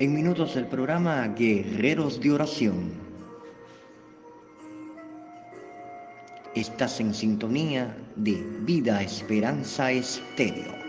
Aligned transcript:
En 0.00 0.14
minutos 0.14 0.56
el 0.56 0.66
programa 0.66 1.28
Guerreros 1.28 2.18
de 2.22 2.32
Oración. 2.32 2.90
Estás 6.54 7.00
en 7.00 7.12
sintonía 7.12 7.94
de 8.16 8.42
Vida 8.62 9.02
Esperanza 9.02 9.92
Estéreo. 9.92 10.79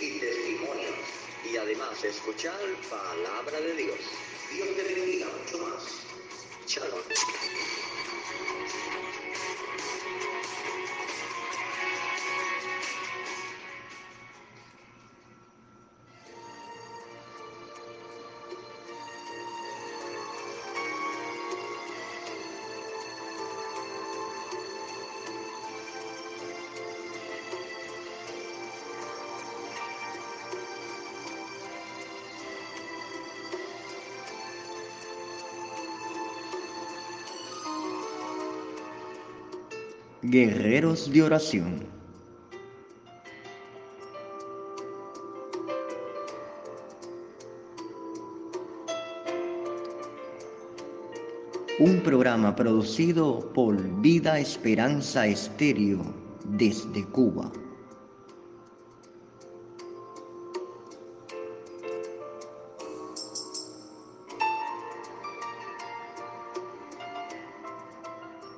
Y 0.00 0.18
testimonios, 0.18 0.94
y 1.44 1.56
además 1.56 2.02
escuchar 2.04 2.58
palabra 2.88 3.60
de 3.60 3.74
Dios. 3.74 3.98
Dios 4.50 4.68
te 4.76 4.82
bendiga 4.82 5.26
mucho 5.26 5.58
más. 5.58 6.06
Shalom. 6.66 7.00
Guerreros 40.30 41.12
de 41.12 41.24
Oración. 41.24 41.84
Un 51.80 52.00
programa 52.04 52.54
producido 52.54 53.40
por 53.52 53.76
Vida 54.00 54.38
Esperanza 54.38 55.26
Estéreo 55.26 56.00
desde 56.44 57.04
Cuba. 57.06 57.50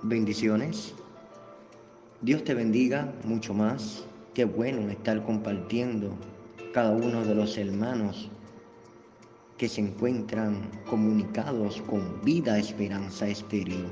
Bendiciones. 0.03 0.95
Dios 2.23 2.45
te 2.45 2.55
bendiga 2.55 3.13
mucho 3.25 3.53
más. 3.53 4.05
Qué 4.33 4.45
bueno 4.45 4.89
estar 4.89 5.25
compartiendo 5.25 6.15
cada 6.73 6.93
uno 6.93 7.25
de 7.25 7.35
los 7.35 7.59
hermanos 7.59 8.31
que 9.59 9.69
se 9.69 9.81
encuentran 9.81 10.71
comunicados 10.89 11.83
con 11.83 12.23
vida, 12.23 12.61
esperanza 12.61 13.27
estéreo. 13.27 13.91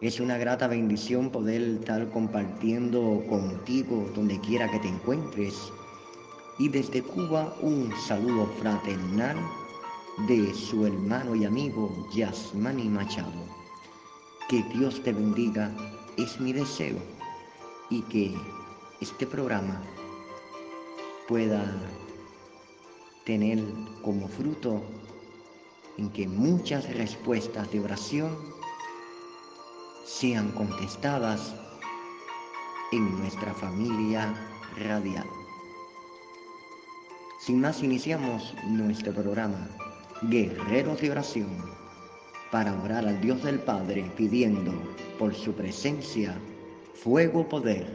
Es 0.00 0.18
una 0.18 0.38
grata 0.38 0.66
bendición 0.66 1.30
poder 1.30 1.62
estar 1.62 2.10
compartiendo 2.10 3.22
contigo 3.28 4.10
donde 4.12 4.40
quiera 4.40 4.68
que 4.68 4.80
te 4.80 4.88
encuentres. 4.88 5.54
Y 6.58 6.68
desde 6.68 7.00
Cuba 7.00 7.54
un 7.62 7.92
saludo 8.08 8.46
fraternal 8.58 9.36
de 10.26 10.52
su 10.52 10.84
hermano 10.84 11.36
y 11.36 11.44
amigo 11.44 12.08
Yasmani 12.12 12.88
Machado. 12.88 13.46
Que 14.48 14.64
Dios 14.74 15.00
te 15.04 15.12
bendiga 15.12 15.72
es 16.16 16.40
mi 16.40 16.52
deseo 16.52 17.19
y 17.90 18.02
que 18.02 18.34
este 19.00 19.26
programa 19.26 19.82
pueda 21.28 21.64
tener 23.24 23.58
como 24.02 24.28
fruto 24.28 24.82
en 25.98 26.08
que 26.10 26.26
muchas 26.26 26.88
respuestas 26.94 27.70
de 27.70 27.80
oración 27.80 28.36
sean 30.04 30.50
contestadas 30.52 31.54
en 32.92 33.18
nuestra 33.20 33.52
familia 33.54 34.34
radial. 34.76 35.26
Sin 37.40 37.60
más, 37.60 37.82
iniciamos 37.82 38.54
nuestro 38.66 39.12
programa 39.12 39.68
Guerreros 40.22 41.00
de 41.00 41.10
Oración 41.10 41.48
para 42.50 42.74
orar 42.82 43.06
al 43.06 43.20
Dios 43.20 43.42
del 43.42 43.60
Padre 43.60 44.10
pidiendo 44.16 44.72
por 45.18 45.34
su 45.34 45.52
presencia 45.52 46.36
fuego, 47.02 47.48
poder 47.48 47.86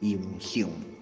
y 0.00 0.16
unción. 0.16 0.93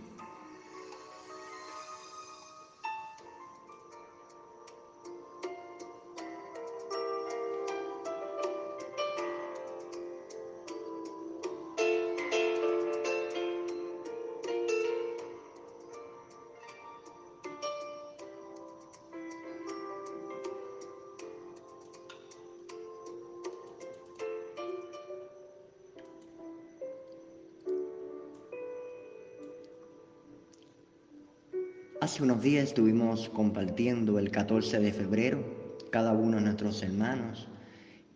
Hace 32.12 32.24
unos 32.24 32.42
días 32.42 32.64
estuvimos 32.64 33.30
compartiendo 33.30 34.18
el 34.18 34.30
14 34.30 34.80
de 34.80 34.92
febrero, 34.92 35.78
cada 35.90 36.12
uno 36.12 36.36
de 36.36 36.42
nuestros 36.42 36.82
hermanos, 36.82 37.48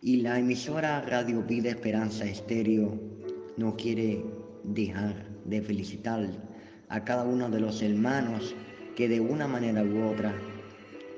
y 0.03 0.17
la 0.17 0.37
emisora 0.37 1.01
Radio 1.01 1.41
Vida 1.41 1.71
Esperanza 1.71 2.25
Estéreo 2.25 2.93
no 3.57 3.75
quiere 3.75 4.23
dejar 4.63 5.27
de 5.45 5.63
felicitar 5.63 6.29
a 6.89 7.03
cada 7.05 7.23
uno 7.23 7.49
de 7.49 7.59
los 7.59 7.81
hermanos 7.81 8.53
que 8.95 9.09
de 9.09 9.19
una 9.19 9.47
manera 9.47 9.83
u 9.83 10.11
otra 10.11 10.31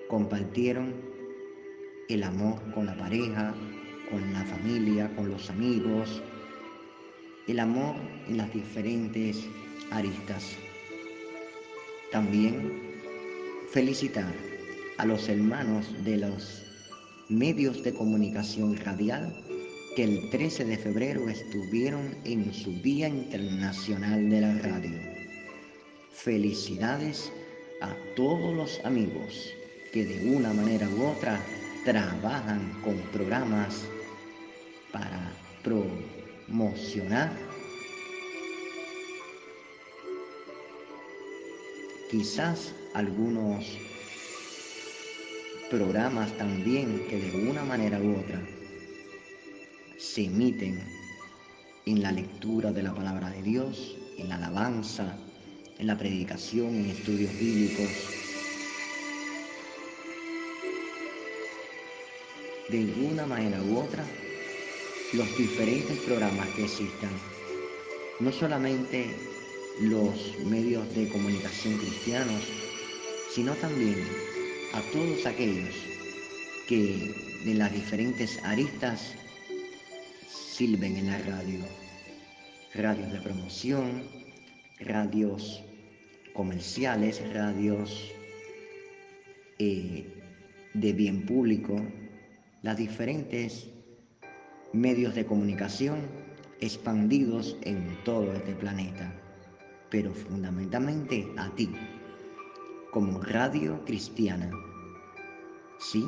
compartieron 0.07 0.93
el 2.07 2.23
amor 2.23 2.61
con 2.71 2.85
la 2.85 2.95
pareja, 2.95 3.53
con 4.09 4.31
la 4.31 4.45
familia, 4.45 5.13
con 5.17 5.29
los 5.29 5.49
amigos, 5.49 6.23
el 7.45 7.59
amor 7.59 7.95
en 8.29 8.37
las 8.37 8.53
diferentes 8.53 9.45
aristas. 9.91 10.55
También 12.11 12.71
felicitar 13.71 14.33
a 14.97 15.05
los 15.05 15.29
hermanos 15.29 15.85
de 16.03 16.17
los 16.17 16.63
medios 17.29 17.83
de 17.83 17.93
comunicación 17.93 18.75
radial 18.77 19.31
que 19.95 20.05
el 20.05 20.29
13 20.31 20.65
de 20.65 20.77
febrero 20.77 21.29
estuvieron 21.29 22.17
en 22.23 22.51
su 22.51 22.71
Día 22.81 23.07
Internacional 23.07 24.27
de 24.27 24.41
la 24.41 24.57
Radio. 24.57 24.99
Felicidades 26.11 27.31
a 27.81 27.95
todos 28.15 28.55
los 28.55 28.83
amigos 28.85 29.53
que 29.93 30.05
de 30.05 30.35
una 30.35 30.51
manera 30.51 30.89
u 30.89 31.05
otra 31.05 31.39
trabajan 31.85 32.81
con 32.83 32.97
programas 33.11 33.85
para 34.91 35.31
promocionar 35.63 37.48
quizás 42.09 42.73
algunos 42.95 43.63
programas 45.69 46.35
también 46.37 47.05
que 47.07 47.19
de 47.19 47.49
una 47.49 47.63
manera 47.63 47.99
u 47.99 48.17
otra 48.17 48.41
se 49.97 50.25
emiten 50.25 50.83
en 51.85 52.01
la 52.01 52.11
lectura 52.11 52.71
de 52.71 52.81
la 52.81 52.95
palabra 52.95 53.29
de 53.29 53.43
Dios, 53.43 53.95
en 54.17 54.29
la 54.29 54.35
alabanza, 54.35 55.15
en 55.77 55.85
la 55.85 55.97
predicación, 55.97 56.75
en 56.75 56.89
estudios 56.89 57.31
bíblicos. 57.39 57.89
De 62.69 62.79
alguna 62.79 63.27
manera 63.27 63.61
u 63.61 63.77
otra, 63.77 64.03
los 65.13 65.37
diferentes 65.37 65.97
programas 65.99 66.47
que 66.49 66.63
existan, 66.63 67.11
no 68.19 68.31
solamente 68.31 69.15
los 69.81 70.37
medios 70.45 70.93
de 70.95 71.07
comunicación 71.09 71.77
cristianos, 71.77 72.43
sino 73.33 73.53
también 73.55 73.97
a 74.73 74.81
todos 74.91 75.25
aquellos 75.25 75.73
que 76.67 77.13
de 77.45 77.53
las 77.53 77.71
diferentes 77.71 78.43
aristas 78.43 79.13
sirven 80.27 80.97
en 80.97 81.07
la 81.07 81.19
radio. 81.19 81.59
Radios 82.73 83.11
de 83.11 83.21
promoción, 83.21 84.03
radios 84.79 85.63
comerciales, 86.33 87.21
radios 87.33 88.11
eh, 89.57 90.05
de 90.73 90.93
bien 90.93 91.25
público, 91.25 91.81
las 92.61 92.77
diferentes 92.77 93.67
medios 94.73 95.15
de 95.15 95.25
comunicación 95.25 96.01
expandidos 96.61 97.57
en 97.61 97.97
todo 98.03 98.33
este 98.33 98.53
planeta, 98.53 99.13
pero 99.89 100.13
fundamentalmente 100.13 101.31
a 101.37 101.49
ti, 101.55 101.69
como 102.91 103.21
radio 103.21 103.83
cristiana. 103.85 104.51
Sí, 105.79 106.05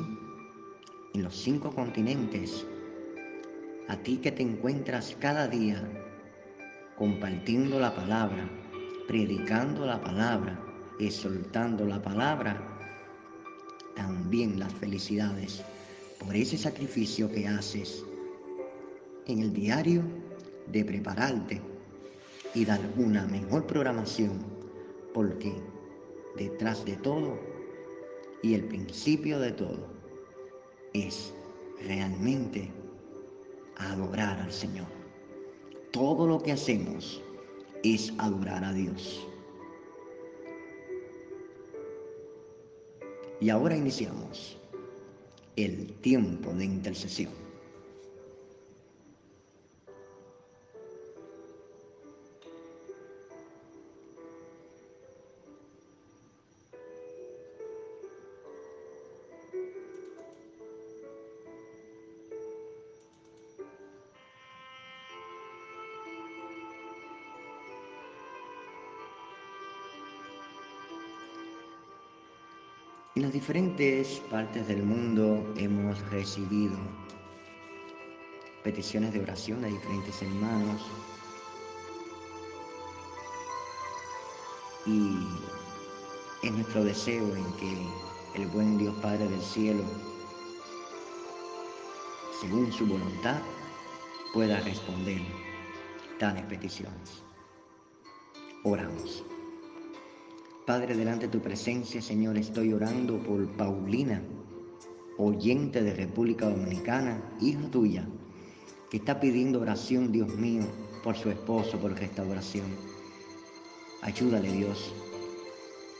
en 1.14 1.22
los 1.22 1.34
cinco 1.34 1.74
continentes, 1.74 2.66
a 3.88 3.96
ti 3.96 4.18
que 4.18 4.32
te 4.32 4.42
encuentras 4.42 5.16
cada 5.20 5.48
día 5.48 5.82
compartiendo 6.96 7.80
la 7.80 7.94
palabra, 7.94 8.48
predicando 9.08 9.86
la 9.86 10.00
palabra, 10.00 10.60
exaltando 11.00 11.84
la 11.84 12.00
palabra, 12.00 12.62
también 13.96 14.58
las 14.58 14.72
felicidades 14.74 15.62
por 16.18 16.36
ese 16.36 16.56
sacrificio 16.56 17.30
que 17.30 17.48
haces 17.48 18.04
en 19.26 19.40
el 19.40 19.52
diario 19.52 20.02
de 20.68 20.84
prepararte 20.84 21.71
y 22.54 22.64
dar 22.64 22.80
una 22.96 23.26
mejor 23.26 23.66
programación, 23.66 24.44
porque 25.14 25.54
detrás 26.36 26.84
de 26.84 26.96
todo 26.96 27.38
y 28.42 28.54
el 28.54 28.64
principio 28.64 29.38
de 29.38 29.52
todo 29.52 29.86
es 30.92 31.32
realmente 31.80 32.70
adorar 33.76 34.40
al 34.40 34.52
Señor. 34.52 34.86
Todo 35.90 36.26
lo 36.26 36.42
que 36.42 36.52
hacemos 36.52 37.22
es 37.82 38.12
adorar 38.18 38.64
a 38.64 38.72
Dios. 38.72 39.26
Y 43.40 43.50
ahora 43.50 43.76
iniciamos 43.76 44.56
el 45.56 45.92
tiempo 45.94 46.52
de 46.54 46.64
intercesión. 46.64 47.41
En 73.14 73.20
las 73.20 73.32
diferentes 73.34 74.22
partes 74.30 74.66
del 74.68 74.82
mundo 74.82 75.52
hemos 75.58 76.00
recibido 76.10 76.74
peticiones 78.64 79.12
de 79.12 79.20
oración 79.20 79.60
de 79.60 79.68
diferentes 79.68 80.22
hermanos 80.22 80.80
y 84.86 85.18
es 86.42 86.52
nuestro 86.52 86.84
deseo 86.84 87.36
en 87.36 87.52
que 87.58 87.86
el 88.34 88.46
buen 88.46 88.78
Dios 88.78 88.94
Padre 89.02 89.28
del 89.28 89.42
cielo, 89.42 89.84
según 92.40 92.72
su 92.72 92.86
voluntad, 92.86 93.42
pueda 94.32 94.58
responder 94.60 95.20
tales 96.18 96.44
peticiones. 96.46 97.22
Oramos. 98.64 99.22
Padre, 100.66 100.94
delante 100.94 101.26
de 101.26 101.32
tu 101.32 101.40
presencia, 101.40 102.00
Señor, 102.00 102.38
estoy 102.38 102.72
orando 102.72 103.20
por 103.20 103.50
Paulina, 103.56 104.22
oyente 105.18 105.82
de 105.82 105.92
República 105.92 106.48
Dominicana, 106.48 107.20
hija 107.40 107.68
tuya, 107.72 108.08
que 108.88 108.98
está 108.98 109.18
pidiendo 109.18 109.60
oración, 109.60 110.12
Dios 110.12 110.32
mío, 110.36 110.62
por 111.02 111.16
su 111.16 111.30
esposo, 111.30 111.80
por 111.80 111.98
restauración. 111.98 112.66
Ayúdale, 114.02 114.52
Dios. 114.52 114.94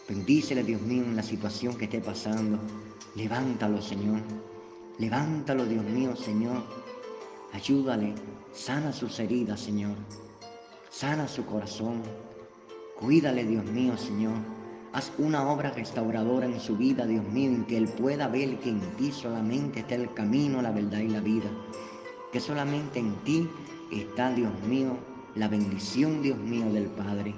Bendícele, 0.09 0.63
Dios 0.63 0.81
mío, 0.83 1.03
en 1.03 1.17
la 1.17 1.25
situación 1.25 1.77
que 1.77 1.87
esté 1.87 2.01
pasando. 2.01 2.61
Levántalo, 3.17 3.83
Señor. 3.83 4.21
Levántalo, 4.99 5.67
Dios 5.67 5.85
mío, 5.87 6.15
Señor. 6.15 6.63
Ayúdale. 7.53 8.15
Sana 8.53 8.93
sus 8.93 9.19
heridas, 9.19 9.59
Señor. 9.59 9.97
Sana 10.89 11.27
su 11.27 11.45
corazón. 11.47 12.03
Cuídale, 13.03 13.45
Dios 13.45 13.65
mío, 13.65 13.97
Señor. 13.97 14.37
Haz 14.93 15.11
una 15.19 15.51
obra 15.51 15.73
restauradora 15.73 16.47
en 16.47 16.61
su 16.61 16.77
vida, 16.77 17.05
Dios 17.05 17.25
mío, 17.25 17.51
en 17.51 17.65
que 17.65 17.77
Él 17.77 17.89
pueda 17.89 18.29
ver 18.29 18.61
que 18.61 18.69
en 18.69 18.81
ti 18.97 19.11
solamente 19.11 19.81
está 19.81 19.97
el 19.97 20.15
camino, 20.15 20.63
la 20.63 20.71
verdad 20.71 21.01
y 21.01 21.09
la 21.09 21.19
vida. 21.19 21.51
Que 22.31 22.39
solamente 22.39 23.01
en 23.01 23.17
ti 23.25 23.49
está, 23.91 24.33
Dios 24.33 24.53
mío, 24.69 24.97
la 25.35 25.49
bendición, 25.49 26.23
Dios 26.23 26.39
mío, 26.39 26.73
del 26.73 26.87
Padre. 26.87 27.35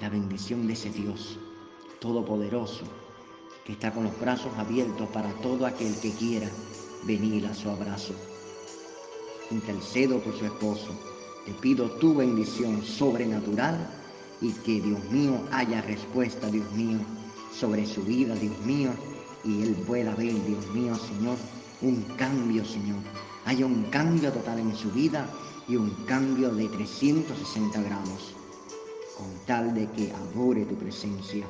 La 0.00 0.10
bendición 0.10 0.68
de 0.68 0.74
ese 0.74 0.90
Dios 0.90 1.40
todopoderoso 1.98 2.84
que 3.64 3.72
está 3.72 3.90
con 3.90 4.04
los 4.04 4.20
brazos 4.20 4.56
abiertos 4.56 5.08
para 5.08 5.32
todo 5.42 5.66
aquel 5.66 5.92
que 5.98 6.12
quiera 6.12 6.48
venir 7.02 7.46
a 7.46 7.54
su 7.54 7.68
abrazo. 7.68 8.14
Intercedo 9.50 10.20
por 10.20 10.38
su 10.38 10.44
esposo. 10.44 10.96
Te 11.44 11.52
pido 11.54 11.90
tu 11.98 12.14
bendición 12.14 12.80
sobrenatural 12.84 14.05
y 14.40 14.52
que 14.52 14.80
Dios 14.80 15.02
mío 15.10 15.40
haya 15.50 15.80
respuesta, 15.82 16.48
Dios 16.50 16.70
mío, 16.72 16.98
sobre 17.52 17.86
su 17.86 18.02
vida, 18.02 18.34
Dios 18.34 18.58
mío, 18.60 18.90
y 19.44 19.62
Él 19.62 19.74
pueda 19.86 20.14
ver, 20.14 20.34
Dios 20.44 20.66
mío, 20.74 20.94
Señor, 20.96 21.36
un 21.82 22.02
cambio, 22.16 22.64
Señor. 22.64 22.98
Haya 23.44 23.64
un 23.64 23.84
cambio 23.84 24.32
total 24.32 24.58
en 24.58 24.74
su 24.76 24.90
vida 24.90 25.28
y 25.68 25.76
un 25.76 25.90
cambio 26.06 26.52
de 26.54 26.68
360 26.68 27.80
grados, 27.82 28.34
con 29.16 29.28
tal 29.46 29.74
de 29.74 29.88
que 29.92 30.12
adore 30.12 30.64
tu 30.64 30.74
presencia 30.74 31.46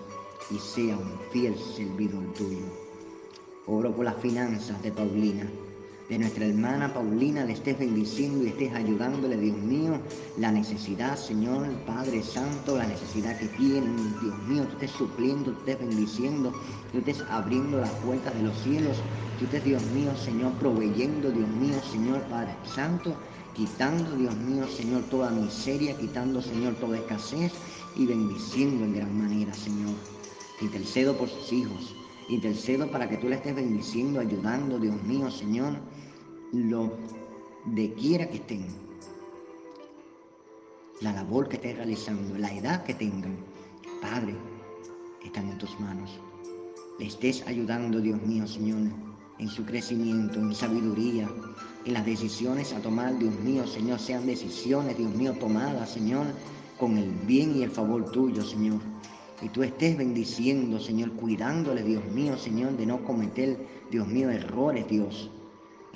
y 0.50 0.58
sea 0.58 0.96
un 0.96 1.18
fiel 1.32 1.56
servidor 1.58 2.32
tuyo. 2.34 2.66
Oro 3.66 3.94
por 3.94 4.04
las 4.04 4.16
finanzas 4.16 4.80
de 4.82 4.92
Paulina 4.92 5.50
de 6.08 6.18
nuestra 6.18 6.46
hermana 6.46 6.92
Paulina 6.94 7.44
le 7.44 7.54
estés 7.54 7.78
bendiciendo 7.78 8.44
y 8.44 8.48
estés 8.48 8.72
ayudándole, 8.75 9.36
Dios 9.36 9.56
mío, 9.58 10.00
la 10.38 10.52
necesidad, 10.52 11.16
Señor, 11.16 11.68
Padre 11.84 12.22
Santo, 12.22 12.76
la 12.76 12.86
necesidad 12.86 13.36
que 13.38 13.46
tiene, 13.48 13.88
Dios 14.22 14.38
mío, 14.46 14.64
tú 14.64 14.72
estés 14.75 14.92
supliendo, 14.92 15.50
tú 15.50 15.58
estés 15.58 15.78
bendiciendo, 15.80 16.52
tú 16.92 16.98
estés 16.98 17.22
abriendo 17.28 17.78
las 17.78 17.90
puertas 17.90 18.34
de 18.34 18.42
los 18.42 18.56
cielos, 18.62 18.98
tú 19.38 19.46
estés, 19.46 19.64
Dios 19.64 19.84
mío, 19.86 20.16
Señor, 20.16 20.52
proveyendo, 20.54 21.30
Dios 21.30 21.48
mío, 21.48 21.75
Señor, 21.90 22.20
Padre 22.30 22.54
Santo, 22.72 23.16
quitando, 23.54 24.16
Dios 24.16 24.36
mío, 24.36 24.64
Señor, 24.68 25.02
toda 25.10 25.30
miseria, 25.30 25.96
quitando, 25.98 26.40
Señor, 26.40 26.75
toda 26.76 26.98
escasez 26.98 27.52
y 27.96 28.06
bendiciendo 28.06 28.84
en 28.84 28.94
gran 28.94 29.18
manera, 29.18 29.52
Señor. 29.52 29.94
Intercedo 30.60 31.16
por 31.16 31.28
sus 31.28 31.52
hijos, 31.52 31.96
intercedo 32.28 32.90
para 32.90 33.08
que 33.08 33.16
tú 33.16 33.28
le 33.28 33.34
estés 33.36 33.56
bendiciendo, 33.56 34.20
ayudando, 34.20 34.78
Dios 34.78 35.02
mío, 35.02 35.30
Señor 35.30 35.75
lo 36.52 36.92
de 37.66 37.92
quiera 37.94 38.28
que 38.28 38.36
estén, 38.36 38.66
la 41.00 41.12
labor 41.12 41.48
que 41.48 41.56
estén 41.56 41.76
realizando, 41.76 42.38
la 42.38 42.52
edad 42.54 42.84
que 42.84 42.94
tengan, 42.94 43.36
Padre, 44.00 44.36
están 45.24 45.48
en 45.48 45.58
tus 45.58 45.78
manos. 45.80 46.20
Le 46.98 47.06
estés 47.06 47.46
ayudando, 47.46 48.00
Dios 48.00 48.22
mío, 48.22 48.46
Señor, 48.46 48.78
en 49.38 49.48
su 49.48 49.64
crecimiento, 49.64 50.38
en 50.38 50.54
sabiduría, 50.54 51.28
en 51.84 51.92
las 51.92 52.06
decisiones 52.06 52.72
a 52.72 52.80
tomar, 52.80 53.18
Dios 53.18 53.34
mío, 53.40 53.66
Señor, 53.66 53.98
sean 53.98 54.24
decisiones, 54.24 54.96
Dios 54.96 55.12
mío, 55.14 55.34
tomadas, 55.34 55.90
Señor, 55.90 56.26
con 56.78 56.96
el 56.96 57.10
bien 57.26 57.56
y 57.56 57.64
el 57.64 57.70
favor 57.70 58.10
tuyo, 58.12 58.42
Señor. 58.42 58.80
Y 59.42 59.48
tú 59.48 59.62
estés 59.62 59.98
bendiciendo, 59.98 60.78
Señor, 60.78 61.12
cuidándole, 61.12 61.82
Dios 61.82 62.04
mío, 62.06 62.38
Señor, 62.38 62.76
de 62.76 62.86
no 62.86 63.04
cometer, 63.04 63.58
Dios 63.90 64.06
mío, 64.06 64.30
errores, 64.30 64.88
Dios 64.88 65.30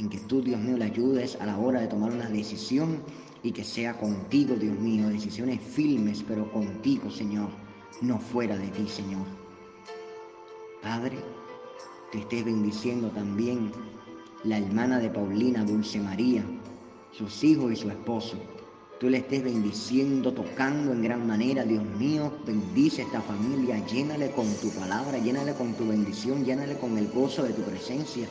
en 0.01 0.09
que 0.09 0.19
tú, 0.19 0.41
Dios 0.41 0.59
mío, 0.59 0.79
le 0.79 0.87
ayudes 0.87 1.37
a 1.43 1.47
la 1.47 1.59
hora 1.59 1.81
de 1.81 1.87
tomar 1.87 2.11
una 2.11 2.27
decisión 2.31 3.03
y 3.43 3.53
que 3.53 3.63
sea 3.63 3.99
contigo, 3.99 4.55
Dios 4.55 4.79
mío, 4.79 5.09
decisiones 5.09 5.61
firmes, 5.61 6.25
pero 6.27 6.51
contigo, 6.51 7.11
Señor, 7.11 7.51
no 8.01 8.19
fuera 8.19 8.57
de 8.57 8.69
ti, 8.69 8.89
Señor. 8.89 9.27
Padre, 10.83 11.19
te 12.13 12.21
estés 12.21 12.47
bendiciendo 12.47 13.11
también 13.11 13.73
la 14.43 14.57
hermana 14.57 14.99
de 15.01 15.11
Paulina, 15.11 15.65
Dulce 15.65 16.01
María, 16.01 16.43
sus 17.13 17.45
hijos 17.45 17.71
y 17.71 17.77
su 17.77 17.91
esposo. 17.91 18.39
Tú 19.01 19.11
le 19.11 19.19
estés 19.19 19.45
bendiciendo, 19.45 20.33
tocando 20.33 20.93
en 20.93 21.03
gran 21.03 21.27
manera, 21.27 21.65
Dios 21.65 21.85
mío, 21.99 22.33
bendice 22.47 23.03
esta 23.03 23.21
familia, 23.21 23.85
llénale 23.87 24.31
con 24.31 24.47
tu 24.63 24.71
palabra, 24.71 25.19
llénale 25.19 25.53
con 25.53 25.75
tu 25.75 25.89
bendición, 25.89 26.43
llénale 26.43 26.79
con 26.79 26.97
el 26.97 27.09
gozo 27.09 27.43
de 27.43 27.53
tu 27.53 27.61
presencia. 27.63 28.27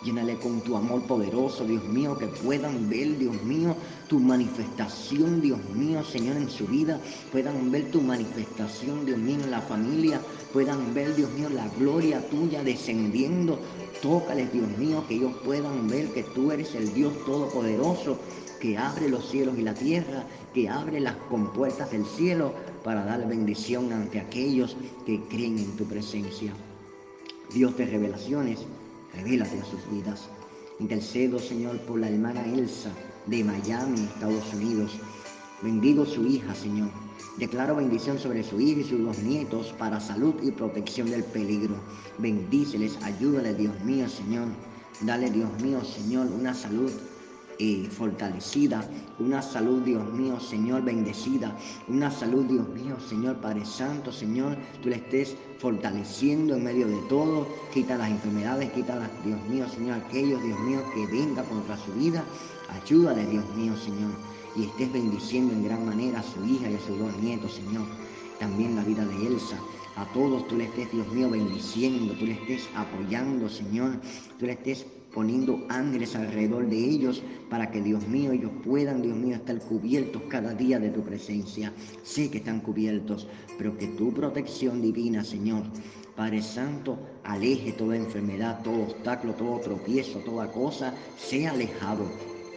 Llénale 0.00 0.36
con 0.38 0.60
tu 0.60 0.76
amor 0.76 1.02
poderoso, 1.02 1.64
Dios 1.64 1.82
mío, 1.84 2.16
que 2.16 2.28
puedan 2.28 2.88
ver, 2.88 3.18
Dios 3.18 3.42
mío, 3.42 3.74
tu 4.08 4.20
manifestación, 4.20 5.40
Dios 5.40 5.58
mío, 5.74 6.04
Señor, 6.04 6.36
en 6.36 6.48
su 6.48 6.68
vida. 6.68 7.00
Puedan 7.32 7.72
ver 7.72 7.90
tu 7.90 8.00
manifestación, 8.00 9.04
Dios 9.04 9.18
mío, 9.18 9.40
en 9.42 9.50
la 9.50 9.60
familia. 9.60 10.20
Puedan 10.52 10.94
ver, 10.94 11.16
Dios 11.16 11.32
mío, 11.32 11.48
la 11.50 11.66
gloria 11.80 12.20
tuya 12.30 12.62
descendiendo. 12.62 13.58
Tócales, 14.00 14.52
Dios 14.52 14.68
mío, 14.78 15.04
que 15.08 15.16
ellos 15.16 15.32
puedan 15.44 15.88
ver 15.88 16.12
que 16.12 16.22
tú 16.22 16.52
eres 16.52 16.76
el 16.76 16.94
Dios 16.94 17.12
Todopoderoso, 17.24 18.18
que 18.60 18.78
abre 18.78 19.08
los 19.08 19.28
cielos 19.28 19.58
y 19.58 19.62
la 19.62 19.74
tierra, 19.74 20.24
que 20.54 20.68
abre 20.68 21.00
las 21.00 21.16
compuertas 21.28 21.90
del 21.90 22.06
cielo 22.06 22.54
para 22.84 23.04
dar 23.04 23.26
bendición 23.26 23.92
ante 23.92 24.20
aquellos 24.20 24.76
que 25.04 25.20
creen 25.28 25.58
en 25.58 25.76
tu 25.76 25.84
presencia. 25.86 26.52
Dios 27.52 27.76
de 27.76 27.86
revelaciones 27.86 28.60
revélate 29.14 29.60
a 29.60 29.64
sus 29.64 29.90
vidas. 29.90 30.28
Intercedo, 30.80 31.38
Señor, 31.38 31.78
por 31.80 32.00
la 32.00 32.08
hermana 32.08 32.44
Elsa 32.44 32.90
de 33.26 33.42
Miami, 33.44 34.00
Estados 34.00 34.54
Unidos. 34.54 34.92
Bendigo 35.62 36.06
su 36.06 36.26
hija, 36.26 36.54
Señor. 36.54 36.90
Declaro 37.36 37.76
bendición 37.76 38.18
sobre 38.18 38.42
su 38.42 38.60
hija 38.60 38.80
y 38.80 38.84
sus 38.84 39.02
dos 39.02 39.18
nietos 39.18 39.74
para 39.78 40.00
salud 40.00 40.34
y 40.42 40.50
protección 40.50 41.10
del 41.10 41.24
peligro. 41.24 41.74
Bendíceles, 42.18 42.96
ayúdale, 43.02 43.54
Dios 43.54 43.78
mío, 43.84 44.08
Señor. 44.08 44.48
Dale, 45.00 45.30
Dios 45.30 45.50
mío, 45.62 45.84
Señor, 45.84 46.26
una 46.32 46.54
salud 46.54 46.90
eh, 47.60 47.88
fortalecida, 47.90 48.88
una 49.18 49.42
salud, 49.42 49.82
Dios 49.82 50.12
mío, 50.12 50.38
Señor, 50.38 50.82
bendecida, 50.82 51.56
una 51.88 52.10
salud, 52.10 52.44
Dios 52.44 52.68
mío, 52.68 52.96
Señor, 53.00 53.36
Padre 53.38 53.64
Santo, 53.64 54.12
Señor, 54.12 54.56
tú 54.80 54.88
le 54.88 54.96
estés 54.96 55.36
fortaleciendo 55.58 56.54
en 56.54 56.62
medio 56.64 56.86
de 56.86 57.00
todo, 57.08 57.48
quita 57.74 57.96
las 57.96 58.10
enfermedades, 58.10 58.70
quita 58.72 58.94
las, 58.94 59.10
Dios 59.24 59.42
mío, 59.48 59.68
Señor, 59.68 59.98
aquellos, 59.98 60.42
Dios 60.42 60.60
mío, 60.60 60.80
que 60.94 61.06
venga 61.06 61.42
contra 61.42 61.76
su 61.76 61.92
vida, 61.94 62.24
ayúdale, 62.68 63.26
Dios 63.26 63.44
mío, 63.56 63.76
Señor, 63.76 64.12
y 64.54 64.64
estés 64.64 64.92
bendiciendo 64.92 65.52
en 65.52 65.64
gran 65.64 65.84
manera 65.84 66.20
a 66.20 66.22
su 66.22 66.44
hija 66.44 66.70
y 66.70 66.74
a 66.74 66.80
sus 66.80 66.98
dos 66.98 67.16
nietos, 67.18 67.54
Señor, 67.54 67.86
también 68.38 68.76
la 68.76 68.84
vida 68.84 69.04
de 69.04 69.26
Elsa, 69.26 69.58
a 69.96 70.04
todos 70.12 70.46
tú 70.46 70.56
le 70.56 70.66
estés, 70.66 70.92
Dios 70.92 71.08
mío, 71.08 71.28
bendiciendo, 71.28 72.14
tú 72.20 72.26
le 72.26 72.34
estés 72.34 72.68
apoyando, 72.76 73.48
Señor, 73.48 73.98
tú 74.38 74.46
le 74.46 74.52
estés 74.52 74.86
poniendo 75.18 75.66
ángeles 75.68 76.14
alrededor 76.14 76.68
de 76.68 76.78
ellos 76.78 77.24
para 77.50 77.72
que, 77.72 77.82
Dios 77.82 78.06
mío, 78.06 78.30
ellos 78.30 78.52
puedan, 78.64 79.02
Dios 79.02 79.16
mío, 79.16 79.34
estar 79.34 79.58
cubiertos 79.58 80.22
cada 80.28 80.54
día 80.54 80.78
de 80.78 80.90
tu 80.90 81.02
presencia. 81.02 81.72
Sé 82.04 82.30
que 82.30 82.38
están 82.38 82.60
cubiertos, 82.60 83.26
pero 83.58 83.76
que 83.76 83.88
tu 83.88 84.14
protección 84.14 84.80
divina, 84.80 85.24
Señor, 85.24 85.64
Padre 86.14 86.40
Santo, 86.40 87.00
aleje 87.24 87.72
toda 87.72 87.96
enfermedad, 87.96 88.60
todo 88.62 88.82
obstáculo, 88.82 89.34
todo 89.34 89.58
tropiezo, 89.58 90.20
toda 90.20 90.52
cosa, 90.52 90.94
sea 91.16 91.50
alejado 91.50 92.04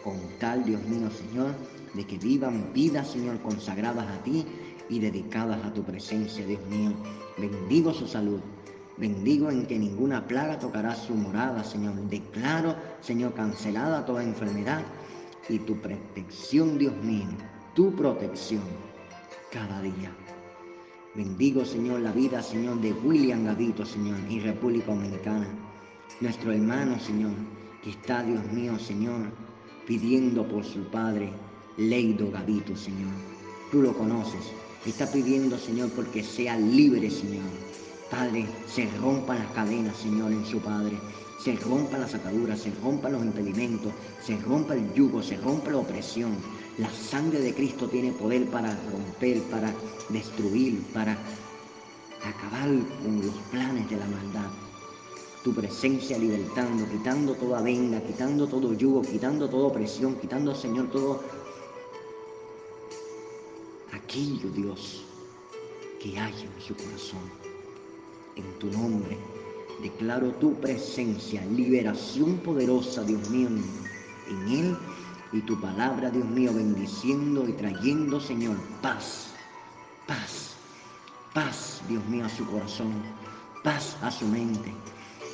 con 0.03 0.20
tal, 0.39 0.63
Dios 0.63 0.84
mío, 0.84 1.10
Señor, 1.10 1.56
de 1.96 2.06
que 2.06 2.20
vivan 2.20 2.72
vidas, 2.75 3.08
Señor, 3.10 3.39
consagradas 3.39 4.08
a 4.08 4.22
ti 4.22 4.46
y 4.88 5.00
dedicadas 5.00 5.65
a 5.65 5.74
tu 5.74 5.82
presencia, 5.82 6.46
Dios 6.46 6.62
mío. 6.70 6.91
Bendigo 7.39 7.91
su 7.91 8.06
salud, 8.06 8.39
Bendigo 9.01 9.50
en 9.50 9.65
que 9.65 9.79
ninguna 9.79 10.27
plaga 10.27 10.60
tocará 10.60 10.93
su 10.93 11.15
morada, 11.15 11.63
Señor. 11.63 11.96
Declaro, 12.08 12.75
Señor, 13.01 13.34
cancelada 13.34 14.05
toda 14.05 14.22
enfermedad 14.24 14.84
y 15.50 15.58
tu 15.58 15.75
protección, 15.81 16.77
Dios 16.77 16.93
mío, 16.98 17.25
tu 17.74 17.96
protección 17.96 18.62
cada 19.51 19.81
día. 19.81 20.15
Bendigo, 21.15 21.65
Señor, 21.65 22.01
la 22.01 22.12
vida, 22.12 22.43
Señor, 22.43 22.79
de 22.79 22.93
William 22.93 23.43
Gavito, 23.43 23.88
Señor, 23.88 24.20
y 24.29 24.39
República 24.39 24.93
Dominicana. 24.93 25.48
Nuestro 26.20 26.51
hermano, 26.51 27.00
Señor, 27.00 27.31
que 27.84 27.89
está, 27.89 28.22
Dios 28.22 28.43
mío, 28.51 28.77
Señor, 28.77 29.31
pidiendo 29.88 30.48
por 30.48 30.63
su 30.63 30.84
padre, 30.91 31.31
Leido 31.75 32.29
Gavito, 32.29 32.75
Señor. 32.75 33.13
Tú 33.72 33.81
lo 33.81 33.98
conoces. 33.98 34.51
Está 34.86 35.12
pidiendo, 35.12 35.58
Señor, 35.58 35.89
porque 35.89 36.22
sea 36.22 36.55
libre, 36.55 37.10
Señor 37.10 37.71
Padre, 38.12 38.46
se 38.68 38.86
rompan 39.00 39.39
las 39.39 39.53
cadenas, 39.53 39.96
Señor, 39.96 40.34
en 40.34 40.46
su 40.46 40.60
Padre. 40.60 41.00
Se 41.39 41.56
rompan 41.56 42.01
las 42.01 42.13
ataduras, 42.13 42.60
se 42.60 42.72
rompan 42.84 43.13
los 43.13 43.24
impedimentos, 43.24 43.94
se 44.22 44.38
rompa 44.39 44.74
el 44.74 44.94
yugo, 44.94 45.24
se 45.24 45.38
rompa 45.38 45.72
la 45.72 45.77
opresión. 45.77 46.36
La 46.77 46.89
sangre 46.89 47.39
de 47.39 47.56
Cristo 47.56 47.88
tiene 47.88 48.12
poder 48.12 48.48
para 48.48 48.77
romper, 48.91 49.41
para 49.44 49.74
destruir, 50.10 50.84
para 50.94 51.18
acabar 52.22 52.68
con 53.01 53.25
los 53.25 53.36
planes 53.50 53.89
de 53.89 53.96
la 53.96 54.06
maldad. 54.06 54.51
Tu 55.41 55.53
presencia 55.53 56.18
libertando, 56.18 56.88
quitando 56.91 57.34
toda 57.36 57.62
venda, 57.62 58.01
quitando 58.01 58.46
todo 58.46 58.74
yugo, 58.74 59.03
quitando 59.03 59.50
toda 59.50 59.68
opresión, 59.68 60.15
quitando, 60.15 60.53
Señor, 60.53 60.91
todo 60.91 61.24
aquello, 63.94 64.50
Dios, 64.50 65.06
que 66.00 66.20
hay 66.20 66.34
en 66.34 66.62
su 66.62 66.75
corazón 66.75 67.50
en 68.36 68.60
tu 68.60 68.68
nombre. 68.68 69.18
Declaro 69.82 70.32
tu 70.34 70.54
presencia, 70.60 71.44
liberación 71.46 72.38
poderosa, 72.38 73.04
Dios 73.04 73.30
mío, 73.30 73.48
en 73.48 74.48
Él 74.48 74.78
y 75.34 75.42
tu 75.42 75.60
palabra, 75.60 76.12
Dios 76.12 76.28
mío, 76.28 76.54
bendiciendo 76.54 77.48
y 77.48 77.54
trayendo, 77.54 78.20
Señor, 78.20 78.58
paz, 78.82 79.28
paz, 80.08 80.56
paz, 81.34 81.82
Dios 81.88 82.06
mío, 82.06 82.26
a 82.26 82.30
su 82.30 82.46
corazón, 82.46 82.94
paz 83.64 83.98
a 84.02 84.12
su 84.12 84.28
mente, 84.28 84.72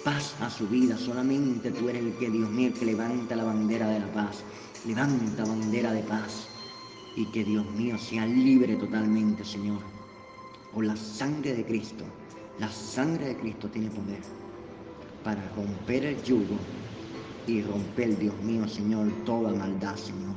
paz 0.05 0.35
a 0.39 0.49
su 0.49 0.67
vida. 0.67 0.97
Solamente 0.97 1.71
tú 1.71 1.89
eres 1.89 2.03
el 2.03 2.13
que, 2.17 2.29
Dios 2.29 2.49
mío, 2.49 2.71
que 2.73 2.85
levanta 2.85 3.35
la 3.35 3.43
bandera 3.43 3.89
de 3.89 3.99
la 3.99 4.13
paz, 4.13 4.43
levanta 4.85 5.43
bandera 5.43 5.91
de 5.91 6.03
paz 6.03 6.47
y 7.17 7.25
que, 7.25 7.43
Dios 7.43 7.65
mío, 7.71 7.97
sea 7.97 8.25
libre 8.25 8.75
totalmente, 8.75 9.43
Señor, 9.43 9.81
por 10.73 10.85
la 10.85 10.95
sangre 10.95 11.53
de 11.53 11.65
Cristo 11.65 12.05
la 12.59 12.69
sangre 12.69 13.27
de 13.27 13.37
Cristo 13.37 13.69
tiene 13.69 13.89
poder 13.89 14.19
para 15.23 15.47
romper 15.55 16.05
el 16.05 16.23
yugo 16.23 16.57
y 17.45 17.61
romper, 17.61 18.17
Dios 18.17 18.35
mío, 18.41 18.67
Señor, 18.67 19.09
toda 19.25 19.53
maldad, 19.53 19.95
Señor. 19.95 20.35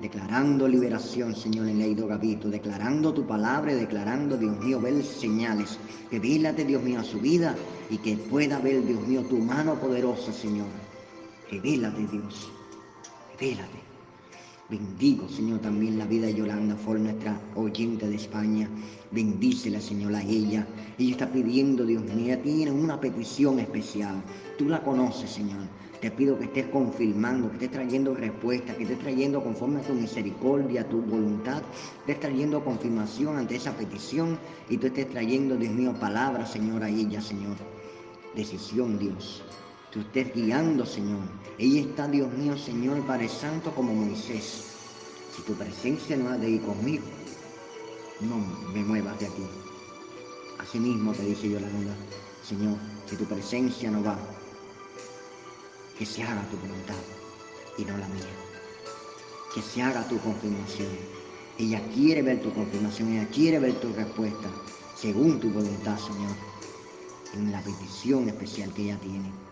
Declarando 0.00 0.68
liberación, 0.68 1.34
Señor, 1.34 1.68
en 1.68 1.78
Leido 1.78 2.06
Gavito, 2.06 2.48
declarando 2.48 3.14
tu 3.14 3.26
palabra, 3.26 3.74
declarando, 3.74 4.36
Dios 4.36 4.58
mío, 4.58 4.80
ver 4.80 5.02
señales. 5.02 5.78
Que 6.10 6.18
vílate, 6.18 6.64
Dios 6.64 6.82
mío, 6.82 7.00
a 7.00 7.04
su 7.04 7.20
vida 7.20 7.54
y 7.90 7.98
que 7.98 8.16
pueda 8.16 8.58
ver, 8.58 8.84
Dios 8.84 9.06
mío, 9.06 9.22
tu 9.22 9.38
mano 9.38 9.74
poderosa, 9.74 10.32
Señor. 10.32 10.66
Revélate, 11.50 12.06
Dios. 12.08 12.50
Revélate. 13.38 13.85
Bendigo, 14.68 15.28
Señor, 15.28 15.60
también 15.60 15.96
la 15.96 16.06
vida 16.06 16.26
de 16.26 16.34
Yolanda 16.34 16.74
Ford, 16.74 16.98
nuestra 16.98 17.40
oyente 17.54 18.08
de 18.08 18.16
España. 18.16 18.68
Bendícela, 19.12 19.80
Señor, 19.80 20.12
a 20.16 20.22
ella. 20.24 20.66
Ella 20.98 21.12
está 21.12 21.30
pidiendo, 21.30 21.86
Dios 21.86 22.02
mío, 22.02 22.34
ella 22.34 22.42
tiene 22.42 22.72
una 22.72 23.00
petición 23.00 23.60
especial. 23.60 24.24
Tú 24.58 24.68
la 24.68 24.82
conoces, 24.82 25.30
Señor. 25.30 25.60
Te 26.00 26.10
pido 26.10 26.36
que 26.36 26.46
estés 26.46 26.66
confirmando, 26.66 27.48
que 27.48 27.54
estés 27.54 27.70
trayendo 27.70 28.12
respuesta, 28.12 28.76
que 28.76 28.82
estés 28.82 28.98
trayendo 28.98 29.40
conforme 29.40 29.78
a 29.78 29.82
tu 29.82 29.94
misericordia, 29.94 30.80
a 30.80 30.88
tu 30.88 31.00
voluntad, 31.00 31.62
estés 32.00 32.18
trayendo 32.18 32.64
confirmación 32.64 33.36
ante 33.36 33.54
esa 33.54 33.70
petición 33.76 34.36
y 34.68 34.78
tú 34.78 34.88
estés 34.88 35.08
trayendo, 35.08 35.56
Dios 35.56 35.72
mío, 35.72 35.94
palabras, 36.00 36.50
Señor, 36.50 36.82
a 36.82 36.88
ella, 36.88 37.20
Señor. 37.20 37.54
Decisión, 38.34 38.98
Dios 38.98 39.44
tú 39.96 40.02
estés 40.02 40.34
guiando, 40.34 40.84
Señor. 40.84 41.22
Ella 41.56 41.80
está, 41.80 42.06
Dios 42.06 42.30
mío, 42.34 42.54
Señor, 42.58 43.00
Padre 43.06 43.30
Santo, 43.30 43.74
como 43.74 43.94
Moisés. 43.94 44.66
Si 45.34 45.40
tu 45.40 45.54
presencia 45.54 46.18
no 46.18 46.28
ha 46.28 46.36
de 46.36 46.50
ir 46.50 46.62
conmigo, 46.62 47.04
no 48.20 48.36
me 48.74 48.84
muevas 48.84 49.18
de 49.18 49.26
aquí. 49.26 49.46
Asimismo 50.58 51.12
te 51.12 51.22
dice 51.22 51.48
yo 51.48 51.60
la 51.60 51.68
verdad, 51.68 51.96
Señor, 52.46 52.76
si 53.06 53.16
tu 53.16 53.24
presencia 53.24 53.90
no 53.90 54.04
va, 54.04 54.18
que 55.98 56.04
se 56.04 56.22
haga 56.22 56.46
tu 56.50 56.58
voluntad 56.58 56.94
y 57.78 57.84
no 57.86 57.96
la 57.96 58.08
mía. 58.08 58.36
Que 59.54 59.62
se 59.62 59.80
haga 59.80 60.06
tu 60.08 60.18
confirmación. 60.18 60.88
Ella 61.58 61.80
quiere 61.94 62.20
ver 62.20 62.42
tu 62.42 62.52
confirmación, 62.52 63.14
ella 63.14 63.28
quiere 63.30 63.58
ver 63.60 63.80
tu 63.80 63.90
respuesta, 63.94 64.50
según 64.94 65.40
tu 65.40 65.48
voluntad, 65.48 65.98
Señor, 65.98 66.36
en 67.32 67.50
la 67.50 67.62
petición 67.62 68.28
especial 68.28 68.74
que 68.74 68.82
ella 68.82 69.00
tiene. 69.00 69.45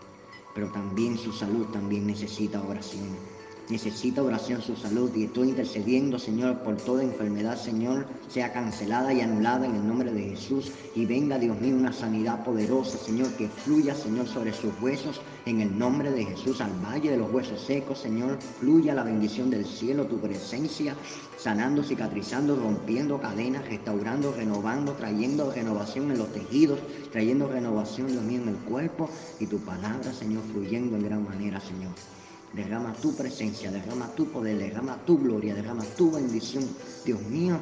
Pero 0.55 0.69
también 0.69 1.17
su 1.17 1.33
salud 1.33 1.67
también 1.67 2.07
necesita 2.07 2.61
oración 2.61 3.34
necesita 3.69 4.21
oración 4.21 4.61
su 4.61 4.75
salud 4.75 5.11
y 5.15 5.25
estoy 5.25 5.49
intercediendo, 5.49 6.19
Señor, 6.19 6.59
por 6.59 6.77
toda 6.77 7.03
enfermedad, 7.03 7.57
Señor, 7.57 8.05
sea 8.27 8.53
cancelada 8.53 9.13
y 9.13 9.21
anulada 9.21 9.65
en 9.65 9.75
el 9.75 9.87
nombre 9.87 10.11
de 10.11 10.29
Jesús. 10.29 10.71
Y 10.95 11.05
venga, 11.05 11.39
Dios 11.39 11.59
mío, 11.59 11.75
una 11.75 11.93
sanidad 11.93 12.43
poderosa, 12.43 12.97
Señor, 12.97 13.29
que 13.37 13.47
fluya, 13.47 13.95
Señor, 13.95 14.27
sobre 14.27 14.53
sus 14.53 14.71
huesos 14.81 15.21
en 15.45 15.61
el 15.61 15.77
nombre 15.77 16.11
de 16.11 16.25
Jesús, 16.25 16.61
al 16.61 16.71
valle 16.83 17.11
de 17.11 17.17
los 17.17 17.31
huesos 17.31 17.61
secos, 17.61 17.99
Señor, 17.99 18.37
fluya 18.59 18.93
la 18.93 19.03
bendición 19.03 19.49
del 19.49 19.65
cielo, 19.65 20.05
tu 20.05 20.19
presencia, 20.19 20.95
sanando, 21.37 21.83
cicatrizando, 21.83 22.55
rompiendo 22.55 23.19
cadenas, 23.19 23.67
restaurando, 23.67 24.33
renovando, 24.33 24.93
trayendo 24.93 25.51
renovación 25.51 26.11
en 26.11 26.17
los 26.17 26.31
tejidos, 26.31 26.79
trayendo 27.11 27.47
renovación, 27.47 28.07
Dios 28.07 28.23
mío, 28.23 28.41
en 28.41 28.49
el 28.49 28.55
cuerpo. 28.57 29.09
Y 29.39 29.47
tu 29.47 29.59
palabra, 29.59 30.11
Señor, 30.13 30.43
fluyendo 30.51 30.97
en 30.97 31.03
gran 31.03 31.23
manera, 31.23 31.59
Señor. 31.59 31.91
Derrama 32.55 32.93
tu 32.93 33.13
presencia, 33.13 33.69
derrama 33.69 34.07
tu 34.15 34.31
poder, 34.31 34.57
derrama 34.57 34.97
tu 35.05 35.17
gloria, 35.17 35.53
derrama 35.53 35.83
tu 35.97 36.11
bendición, 36.11 36.65
Dios 37.05 37.21
mío, 37.23 37.59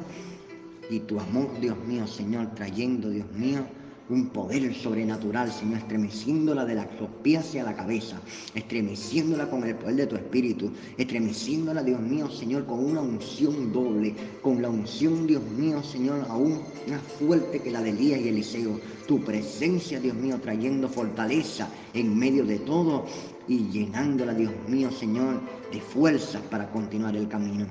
y 0.88 1.00
tu 1.00 1.18
amor, 1.18 1.48
Dios 1.60 1.76
mío, 1.84 2.06
Señor, 2.06 2.54
trayendo, 2.54 3.10
Dios 3.10 3.30
mío, 3.32 3.66
un 4.10 4.26
poder 4.28 4.74
sobrenatural, 4.74 5.50
Señor, 5.50 5.78
estremeciéndola 5.78 6.64
de 6.66 6.74
los 6.74 6.86
pies 7.22 7.40
hacia 7.40 7.64
la 7.64 7.74
cabeza, 7.74 8.20
estremeciéndola 8.54 9.48
con 9.48 9.64
el 9.64 9.74
poder 9.76 9.96
de 9.96 10.06
tu 10.06 10.16
espíritu, 10.16 10.72
estremeciéndola, 10.98 11.82
Dios 11.82 12.00
mío, 12.00 12.30
Señor, 12.30 12.66
con 12.66 12.84
una 12.84 13.00
unción 13.00 13.72
doble, 13.72 14.14
con 14.42 14.60
la 14.60 14.68
unción, 14.68 15.26
Dios 15.26 15.42
mío, 15.56 15.82
Señor, 15.82 16.26
aún 16.28 16.60
más 16.88 17.02
fuerte 17.18 17.60
que 17.60 17.70
la 17.70 17.80
de 17.80 17.90
Elías 17.90 18.20
y 18.20 18.28
Eliseo. 18.28 18.78
Tu 19.08 19.22
presencia, 19.24 19.98
Dios 20.00 20.16
mío, 20.16 20.38
trayendo 20.40 20.88
fortaleza 20.88 21.68
en 21.94 22.18
medio 22.18 22.44
de 22.44 22.58
todo 22.58 23.06
y 23.48 23.68
llenándola, 23.68 24.34
Dios 24.34 24.52
mío, 24.68 24.90
Señor, 24.90 25.40
de 25.72 25.80
fuerzas 25.80 26.42
para 26.50 26.70
continuar 26.70 27.16
el 27.16 27.28
camino. 27.28 27.66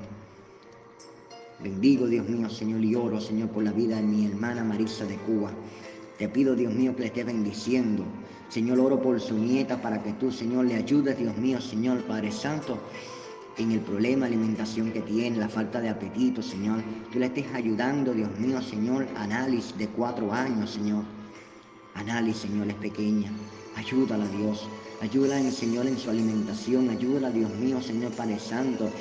Bendigo, 1.63 2.08
Dios 2.08 2.28
mío, 2.28 2.50
Señor, 2.50 2.84
y 2.84 2.96
oro, 2.96 3.22
Señor, 3.22 3.50
por 3.50 3.63
la 3.63 3.72
vida 3.72 3.96
de 3.98 4.02
mi 4.02 4.25
hermana 4.25 4.63
Marisa 4.63 5.06
de 5.06 5.16
Cuba. 5.18 5.52
Te 6.17 6.29
pido, 6.29 6.55
Dios 6.55 6.74
mío, 6.74 6.96
que 6.96 7.01
le 7.01 7.08
esté 7.08 7.24
bendiciendo. 7.24 8.05
Señor, 8.50 8.79
oro 8.79 9.01
por 9.01 9.20
su 9.20 9.36
nieta 9.36 9.82
para 9.82 10.01
que 10.03 10.13
tú, 10.13 10.32
Señor, 10.32 10.65
le 10.65 10.75
ayudes, 10.75 11.17
Dios 11.17 11.36
mío, 11.38 11.60
Señor, 11.60 12.03
Padre 12.03 12.32
Santo, 12.32 12.77
en 13.58 13.72
el 13.72 13.79
problema 13.79 14.27
de 14.27 14.36
alimentación 14.36 14.91
que 14.91 15.01
tiene, 15.01 15.38
la 15.38 15.50
falta 15.50 15.82
de 15.82 15.89
apetito, 15.89 16.41
Señor. 16.41 16.84
Tú 17.12 17.20
le 17.20 17.27
estés 17.27 17.46
ayudando, 17.53 18.13
Dios 18.13 18.29
mío, 18.39 18.62
Señor, 18.62 19.08
análisis 19.15 19.75
de 19.77 19.88
cuatro 19.88 20.32
años, 20.32 20.72
Señor. 20.72 21.03
Análisis, 21.96 22.43
Señor, 22.43 22.67
es 22.67 22.75
pequeña. 22.75 23.32
Ayúdala, 23.75 24.27
Dios. 24.27 24.70
Ayúdala, 25.01 25.51
Señor, 25.51 25.88
en 25.88 25.98
su 25.98 26.12
alimentación. 26.12 26.89
Ayúdala, 26.89 27.32
Dios 27.32 27.53
mío, 27.55 27.82
Señor 27.82 28.12
Padre 28.12 28.39
Santo. 28.39 28.91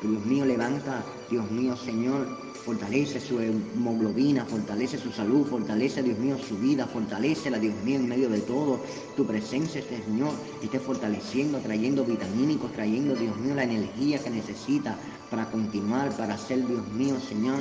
Dios 0.00 0.24
mío, 0.24 0.44
levanta, 0.44 1.04
Dios 1.28 1.50
mío, 1.50 1.76
Señor, 1.76 2.28
fortalece 2.64 3.18
su 3.18 3.40
hemoglobina, 3.40 4.44
fortalece 4.44 4.96
su 4.96 5.10
salud, 5.10 5.46
fortalece, 5.46 6.02
Dios 6.02 6.18
mío, 6.18 6.36
su 6.38 6.56
vida, 6.58 6.86
fortalece 6.86 7.50
la 7.50 7.58
Dios 7.58 7.74
mío, 7.82 7.96
en 7.96 8.08
medio 8.08 8.28
de 8.28 8.40
todo. 8.40 8.80
Tu 9.16 9.26
presencia, 9.26 9.82
Señor, 9.82 10.32
esté 10.62 10.78
fortaleciendo, 10.78 11.58
trayendo 11.58 12.04
vitamínicos, 12.04 12.72
trayendo, 12.72 13.16
Dios 13.16 13.36
mío, 13.38 13.54
la 13.54 13.64
energía 13.64 14.22
que 14.22 14.30
necesita 14.30 14.96
para 15.30 15.50
continuar, 15.50 16.16
para 16.16 16.38
ser, 16.38 16.66
Dios 16.66 16.86
mío, 16.92 17.18
Señor, 17.20 17.58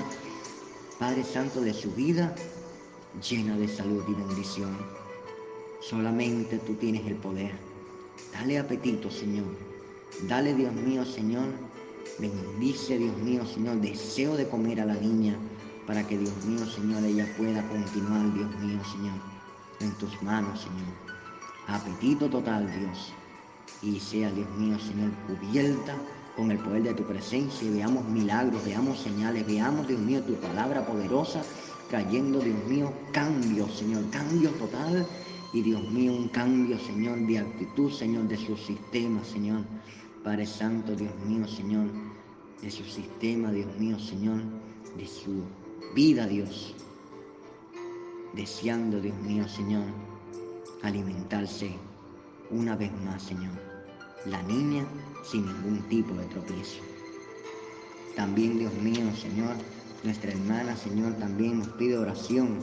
Padre 0.99 1.23
Santo 1.23 1.61
de 1.61 1.73
su 1.73 1.91
vida, 1.91 2.35
llena 3.27 3.57
de 3.57 3.67
salud 3.67 4.03
y 4.07 4.13
bendición. 4.13 4.77
Solamente 5.79 6.57
tú 6.59 6.73
tienes 6.75 7.05
el 7.07 7.15
poder. 7.15 7.51
Dale 8.33 8.59
apetito, 8.59 9.09
Señor. 9.09 9.45
Dale, 10.27 10.53
Dios 10.53 10.73
mío, 10.73 11.05
Señor. 11.05 11.45
Bendice, 12.19 12.97
Dios 12.97 13.15
mío, 13.17 13.45
Señor. 13.45 13.79
Deseo 13.79 14.35
de 14.35 14.47
comer 14.47 14.81
a 14.81 14.85
la 14.85 14.95
niña 14.95 15.37
para 15.85 16.05
que, 16.05 16.17
Dios 16.17 16.33
mío, 16.45 16.65
Señor, 16.65 17.03
ella 17.03 17.27
pueda 17.37 17.61
continuar, 17.69 18.33
Dios 18.33 18.49
mío, 18.59 18.79
Señor, 18.91 19.19
en 19.79 19.91
tus 19.99 20.21
manos, 20.23 20.61
Señor. 20.61 20.87
Apetito 21.67 22.27
total, 22.27 22.65
Dios. 22.79 23.13
Y 23.83 23.99
sea, 23.99 24.31
Dios 24.31 24.49
mío, 24.57 24.79
Señor, 24.79 25.11
cubierta 25.27 25.95
con 26.35 26.49
el 26.49 26.57
poder 26.57 26.83
de 26.83 26.93
tu 26.95 27.03
presencia 27.03 27.67
y 27.67 27.73
veamos 27.73 28.07
milagros, 28.09 28.65
veamos 28.65 28.99
señales, 28.99 29.45
veamos, 29.45 29.87
Dios 29.87 29.99
mío, 29.99 30.23
tu 30.23 30.33
palabra 30.35 30.85
poderosa, 30.85 31.43
trayendo, 31.89 32.39
Dios 32.39 32.63
mío, 32.65 32.91
cambio, 33.11 33.69
Señor, 33.69 34.09
cambio 34.09 34.49
total 34.51 35.05
y 35.53 35.61
Dios 35.61 35.87
mío, 35.91 36.13
un 36.13 36.29
cambio, 36.29 36.79
Señor, 36.79 37.19
de 37.27 37.37
actitud, 37.39 37.91
Señor, 37.91 38.27
de 38.27 38.37
su 38.37 38.57
sistema, 38.57 39.23
Señor. 39.23 39.61
Padre 40.23 40.45
Santo, 40.45 40.95
Dios 40.95 41.13
mío, 41.25 41.47
Señor, 41.47 41.87
de 42.61 42.71
su 42.71 42.83
sistema, 42.83 43.51
Dios 43.51 43.67
mío, 43.77 43.99
Señor, 43.99 44.41
de 44.97 45.07
su 45.07 45.43
vida, 45.93 46.27
Dios. 46.27 46.75
Deseando, 48.33 48.99
Dios 48.99 49.17
mío, 49.21 49.47
Señor, 49.47 49.85
alimentarse 50.83 51.71
una 52.49 52.75
vez 52.75 52.91
más, 53.03 53.23
Señor. 53.23 53.53
La 54.25 54.41
niña 54.43 54.85
sin 55.23 55.45
ningún 55.45 55.81
tipo 55.89 56.13
de 56.13 56.25
tropiezo. 56.25 56.81
También, 58.15 58.57
Dios 58.57 58.73
mío, 58.75 59.15
Señor, 59.15 59.55
nuestra 60.03 60.31
hermana, 60.31 60.75
Señor, 60.75 61.13
también 61.13 61.59
nos 61.59 61.69
pide 61.69 61.97
oración 61.97 62.57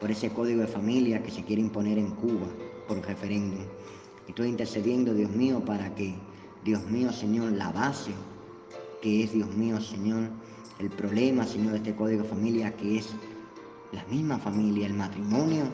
por 0.00 0.10
ese 0.10 0.30
código 0.30 0.60
de 0.60 0.66
familia 0.66 1.22
que 1.22 1.30
se 1.30 1.44
quiere 1.44 1.62
imponer 1.62 1.98
en 1.98 2.10
Cuba 2.10 2.46
por 2.86 3.00
referéndum. 3.06 3.64
Estoy 4.28 4.48
intercediendo, 4.48 5.14
Dios 5.14 5.30
mío, 5.30 5.64
para 5.64 5.94
que, 5.94 6.14
Dios 6.64 6.84
mío, 6.90 7.12
Señor, 7.12 7.52
la 7.52 7.72
base, 7.72 8.12
que 9.02 9.24
es, 9.24 9.32
Dios 9.32 9.54
mío, 9.54 9.80
Señor, 9.80 10.30
el 10.78 10.88
problema, 10.88 11.44
Señor, 11.44 11.72
de 11.72 11.78
este 11.78 11.94
código 11.94 12.22
de 12.22 12.28
familia, 12.28 12.74
que 12.76 12.98
es 12.98 13.14
la 13.92 14.04
misma 14.06 14.38
familia, 14.38 14.86
el 14.86 14.94
matrimonio, 14.94 15.64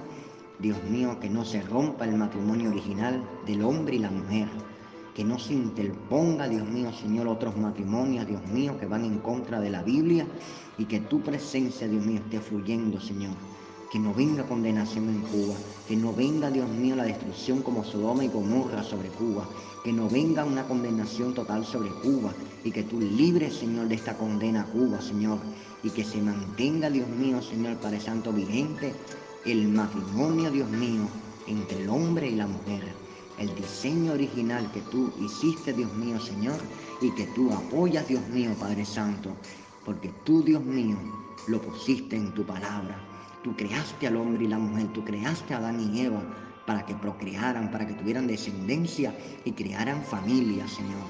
Dios 0.59 0.83
mío, 0.91 1.21
que 1.21 1.31
no 1.31 1.45
se 1.45 1.61
rompa 1.63 2.07
el 2.07 2.17
matrimonio 2.17 2.71
original 2.71 3.23
del 3.47 3.63
hombre 3.63 3.97
y 3.97 3.99
la 4.01 4.11
mujer, 4.11 4.49
que 5.15 5.25
no 5.25 5.39
se 5.39 5.53
interponga, 5.53 6.49
Dios 6.49 6.67
mío, 6.69 6.91
Señor, 6.93 7.29
otros 7.29 7.57
matrimonios, 7.57 8.27
Dios 8.27 8.45
mío, 8.49 8.79
que 8.81 8.87
van 8.87 9.05
en 9.05 9.19
contra 9.19 9.61
de 9.61 9.71
la 9.71 9.83
Biblia 9.83 10.27
y 10.79 10.87
que 10.87 11.01
tu 11.01 11.21
presencia, 11.21 11.87
Dios 11.87 12.05
mío, 12.05 12.21
esté 12.25 12.41
fluyendo, 12.41 12.99
Señor 12.99 13.33
que 13.91 13.99
no 13.99 14.13
venga 14.13 14.47
condenación 14.47 15.09
en 15.09 15.21
Cuba, 15.23 15.55
que 15.87 15.97
no 15.97 16.13
venga, 16.13 16.51
Dios 16.51 16.69
mío, 16.69 16.95
la 16.95 17.05
destrucción 17.05 17.63
como 17.63 17.85
Sodoma 17.85 18.25
y 18.25 18.29
Gomorra 18.29 18.83
sobre 18.83 19.09
Cuba, 19.09 19.49
que 19.83 19.93
no 19.93 20.09
venga 20.09 20.45
una 20.45 20.67
condenación 20.69 21.33
total 21.33 21.65
sobre 21.65 21.89
Cuba 22.03 22.33
y 22.65 22.71
que 22.71 22.83
tú 22.83 23.01
libres, 23.01 23.55
Señor, 23.55 23.89
de 23.89 23.95
esta 23.95 24.17
condena 24.19 24.63
a 24.63 24.67
Cuba, 24.67 25.01
Señor, 25.01 25.39
y 25.83 25.91
que 25.91 26.05
se 26.05 26.21
mantenga, 26.21 26.91
Dios 26.91 27.09
mío, 27.09 27.41
Señor, 27.41 27.79
Padre 27.79 28.01
Santo, 28.01 28.33
vigente 28.33 28.95
el 29.47 29.69
matrimonio, 29.69 30.51
Dios 30.51 30.69
mío, 30.69 31.09
entre 31.47 31.83
el 31.83 31.89
hombre 31.89 32.29
y 32.29 32.37
la 32.37 32.47
mujer, 32.47 32.83
el 33.39 33.55
diseño 33.55 34.13
original 34.13 34.71
que 34.73 34.83
tú 34.83 35.11
hiciste, 35.19 35.73
Dios 35.73 35.93
mío, 35.95 36.21
Señor, 36.21 36.61
y 37.01 37.11
que 37.13 37.27
tú 37.29 37.51
apoyas, 37.53 38.07
Dios 38.07 38.27
mío, 38.29 38.51
Padre 38.61 38.85
Santo, 38.85 39.31
porque 39.85 40.13
tú, 40.25 40.43
Dios 40.43 40.63
mío, 40.63 40.99
lo 41.47 41.63
pusiste 41.63 42.17
en 42.17 42.35
tu 42.35 42.45
palabra. 42.45 43.08
Tú 43.43 43.55
creaste 43.57 44.07
al 44.07 44.17
hombre 44.17 44.45
y 44.45 44.49
la 44.49 44.59
mujer, 44.59 44.89
tú 44.89 45.05
creaste 45.05 45.55
a 45.55 45.59
Adán 45.59 45.81
y 45.81 46.01
Eva 46.01 46.23
para 46.67 46.85
que 46.85 46.95
procrearan, 46.95 47.71
para 47.71 47.87
que 47.87 47.95
tuvieran 47.95 48.27
descendencia 48.27 49.17
y 49.45 49.53
crearan 49.53 50.03
familia, 50.03 50.67
Señor. 50.69 51.07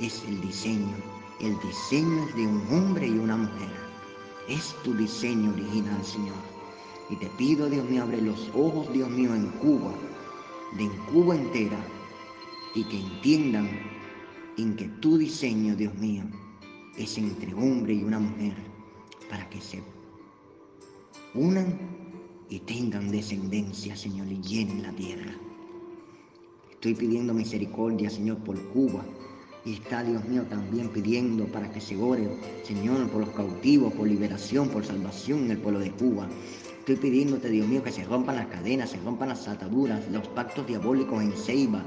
Es 0.00 0.24
el 0.26 0.40
diseño. 0.40 0.96
El 1.40 1.58
diseño 1.60 2.24
es 2.24 2.34
de 2.34 2.46
un 2.46 2.66
hombre 2.72 3.06
y 3.06 3.18
una 3.18 3.36
mujer. 3.36 3.68
Es 4.48 4.74
tu 4.82 4.94
diseño 4.94 5.52
original, 5.52 6.04
Señor. 6.04 6.36
Y 7.10 7.16
te 7.16 7.26
pido, 7.38 7.68
Dios 7.68 7.88
mío, 7.88 8.02
abre 8.02 8.20
los 8.20 8.50
ojos, 8.54 8.92
Dios 8.92 9.10
mío, 9.10 9.34
en 9.34 9.48
Cuba, 9.60 9.92
de 10.76 10.84
en 10.84 10.96
Cuba 11.12 11.36
entera, 11.36 11.78
y 12.74 12.82
que 12.84 12.98
entiendan 12.98 13.68
en 14.56 14.74
que 14.74 14.88
tu 15.00 15.18
diseño, 15.18 15.76
Dios 15.76 15.94
mío, 15.94 16.24
es 16.96 17.18
entre 17.18 17.52
hombre 17.54 17.94
y 17.94 18.02
una 18.02 18.18
mujer, 18.18 18.54
para 19.28 19.48
que 19.50 19.60
se 19.60 19.82
unan 21.34 21.76
y 22.48 22.60
tengan 22.60 23.10
descendencia, 23.10 23.96
Señor, 23.96 24.28
y 24.28 24.40
llenen 24.40 24.82
la 24.82 24.92
tierra. 24.92 25.32
Estoy 26.70 26.94
pidiendo 26.94 27.34
misericordia, 27.34 28.08
Señor, 28.08 28.38
por 28.38 28.60
Cuba. 28.68 29.04
Y 29.64 29.74
está, 29.74 30.04
Dios 30.04 30.24
mío, 30.26 30.44
también 30.48 30.90
pidiendo 30.90 31.46
para 31.46 31.70
que 31.72 31.80
se 31.80 31.96
ore, 31.96 32.28
Señor, 32.62 33.08
por 33.08 33.22
los 33.22 33.30
cautivos, 33.30 33.92
por 33.94 34.06
liberación, 34.06 34.68
por 34.68 34.84
salvación 34.84 35.46
en 35.46 35.52
el 35.52 35.58
pueblo 35.58 35.80
de 35.80 35.90
Cuba. 35.92 36.28
Estoy 36.80 36.96
pidiéndote, 36.96 37.48
Dios 37.48 37.66
mío, 37.66 37.82
que 37.82 37.90
se 37.90 38.04
rompan 38.04 38.36
las 38.36 38.46
cadenas, 38.48 38.90
se 38.90 38.98
rompan 38.98 39.30
las 39.30 39.48
ataduras, 39.48 40.06
los 40.10 40.28
pactos 40.28 40.66
diabólicos 40.66 41.22
en 41.22 41.32
ceiba, 41.32 41.82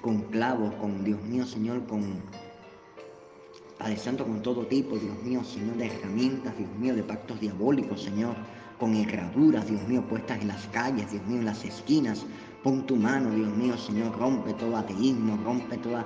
con 0.00 0.22
clavos, 0.22 0.74
con, 0.76 1.04
Dios 1.04 1.22
mío, 1.24 1.44
Señor, 1.44 1.86
con 1.86 2.02
Padre 3.78 3.98
Santo, 3.98 4.24
con 4.24 4.40
todo 4.40 4.66
tipo, 4.66 4.96
Dios 4.96 5.22
mío, 5.22 5.44
Señor, 5.44 5.76
de 5.76 5.86
herramientas, 5.86 6.56
Dios 6.56 6.70
mío, 6.80 6.96
de 6.96 7.02
pactos 7.02 7.38
diabólicos, 7.38 8.02
Señor 8.02 8.34
con 8.78 8.94
herraduras, 8.94 9.68
Dios 9.68 9.86
mío, 9.88 10.02
puestas 10.08 10.40
en 10.40 10.48
las 10.48 10.66
calles, 10.68 11.10
Dios 11.10 11.26
mío, 11.26 11.38
en 11.38 11.46
las 11.46 11.64
esquinas, 11.64 12.24
Pon 12.62 12.84
tu 12.86 12.96
mano, 12.96 13.30
Dios 13.30 13.56
mío, 13.56 13.78
Señor, 13.78 14.18
rompe 14.18 14.52
todo 14.54 14.76
ateísmo, 14.76 15.38
rompe 15.44 15.76
toda 15.78 16.04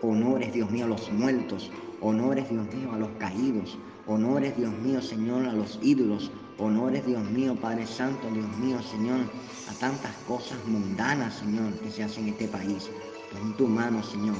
honores, 0.00 0.52
Dios 0.54 0.70
mío, 0.70 0.86
a 0.86 0.88
los 0.88 1.12
muertos, 1.12 1.70
honores, 2.00 2.48
Dios 2.48 2.66
mío, 2.74 2.90
a 2.92 2.98
los 2.98 3.10
caídos, 3.18 3.76
honores, 4.06 4.56
Dios 4.56 4.72
mío, 4.78 5.02
Señor, 5.02 5.44
a 5.46 5.52
los 5.52 5.78
ídolos, 5.82 6.30
honores, 6.58 7.04
Dios 7.04 7.22
mío, 7.30 7.54
Padre 7.54 7.86
Santo, 7.86 8.30
Dios 8.30 8.48
mío, 8.56 8.80
Señor, 8.82 9.20
a 9.68 9.74
tantas 9.78 10.14
cosas 10.26 10.58
mundanas, 10.66 11.34
Señor, 11.34 11.74
que 11.74 11.90
se 11.90 12.04
hacen 12.04 12.24
en 12.24 12.30
este 12.30 12.48
país. 12.48 12.88
Pon 13.30 13.54
tu 13.58 13.66
mano, 13.66 14.02
Señor. 14.02 14.36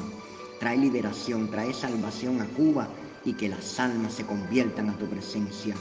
Trae 0.60 0.78
liberación, 0.78 1.50
trae 1.50 1.74
salvación 1.74 2.40
a 2.40 2.46
Cuba 2.46 2.88
y 3.24 3.34
que 3.34 3.50
las 3.50 3.78
almas 3.78 4.14
se 4.14 4.24
conviertan 4.24 4.88
a 4.88 4.96
tu 4.96 5.04
presencia. 5.06 5.74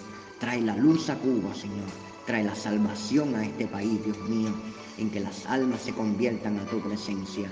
Trae 0.43 0.59
la 0.59 0.75
luz 0.75 1.09
a 1.09 1.17
Cuba, 1.19 1.55
Señor. 1.55 1.87
Trae 2.25 2.43
la 2.43 2.53
salvación 2.53 3.33
a 3.33 3.45
este 3.45 3.65
país, 3.65 4.03
Dios 4.03 4.19
mío, 4.27 4.49
en 4.97 5.09
que 5.09 5.21
las 5.21 5.45
almas 5.45 5.83
se 5.83 5.93
conviertan 5.93 6.59
a 6.59 6.65
tu 6.65 6.81
presencia. 6.81 7.49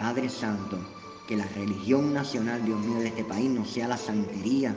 Padre 0.00 0.28
Santo, 0.28 0.80
que 1.28 1.36
la 1.36 1.46
religión 1.54 2.12
nacional, 2.12 2.64
Dios 2.64 2.80
mío, 2.80 2.98
de 2.98 3.06
este 3.06 3.22
país 3.22 3.48
no 3.48 3.64
sea 3.64 3.86
la 3.86 3.96
santería 3.96 4.74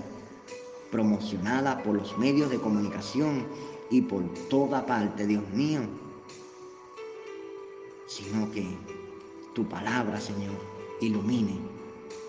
promocionada 0.91 1.81
por 1.81 1.95
los 1.95 2.15
medios 2.19 2.51
de 2.51 2.59
comunicación 2.59 3.47
y 3.89 4.01
por 4.01 4.23
toda 4.47 4.85
parte, 4.85 5.25
Dios 5.25 5.49
mío, 5.49 5.81
sino 8.05 8.51
que 8.51 8.67
tu 9.55 9.67
palabra, 9.67 10.21
Señor, 10.21 10.59
ilumine 11.01 11.59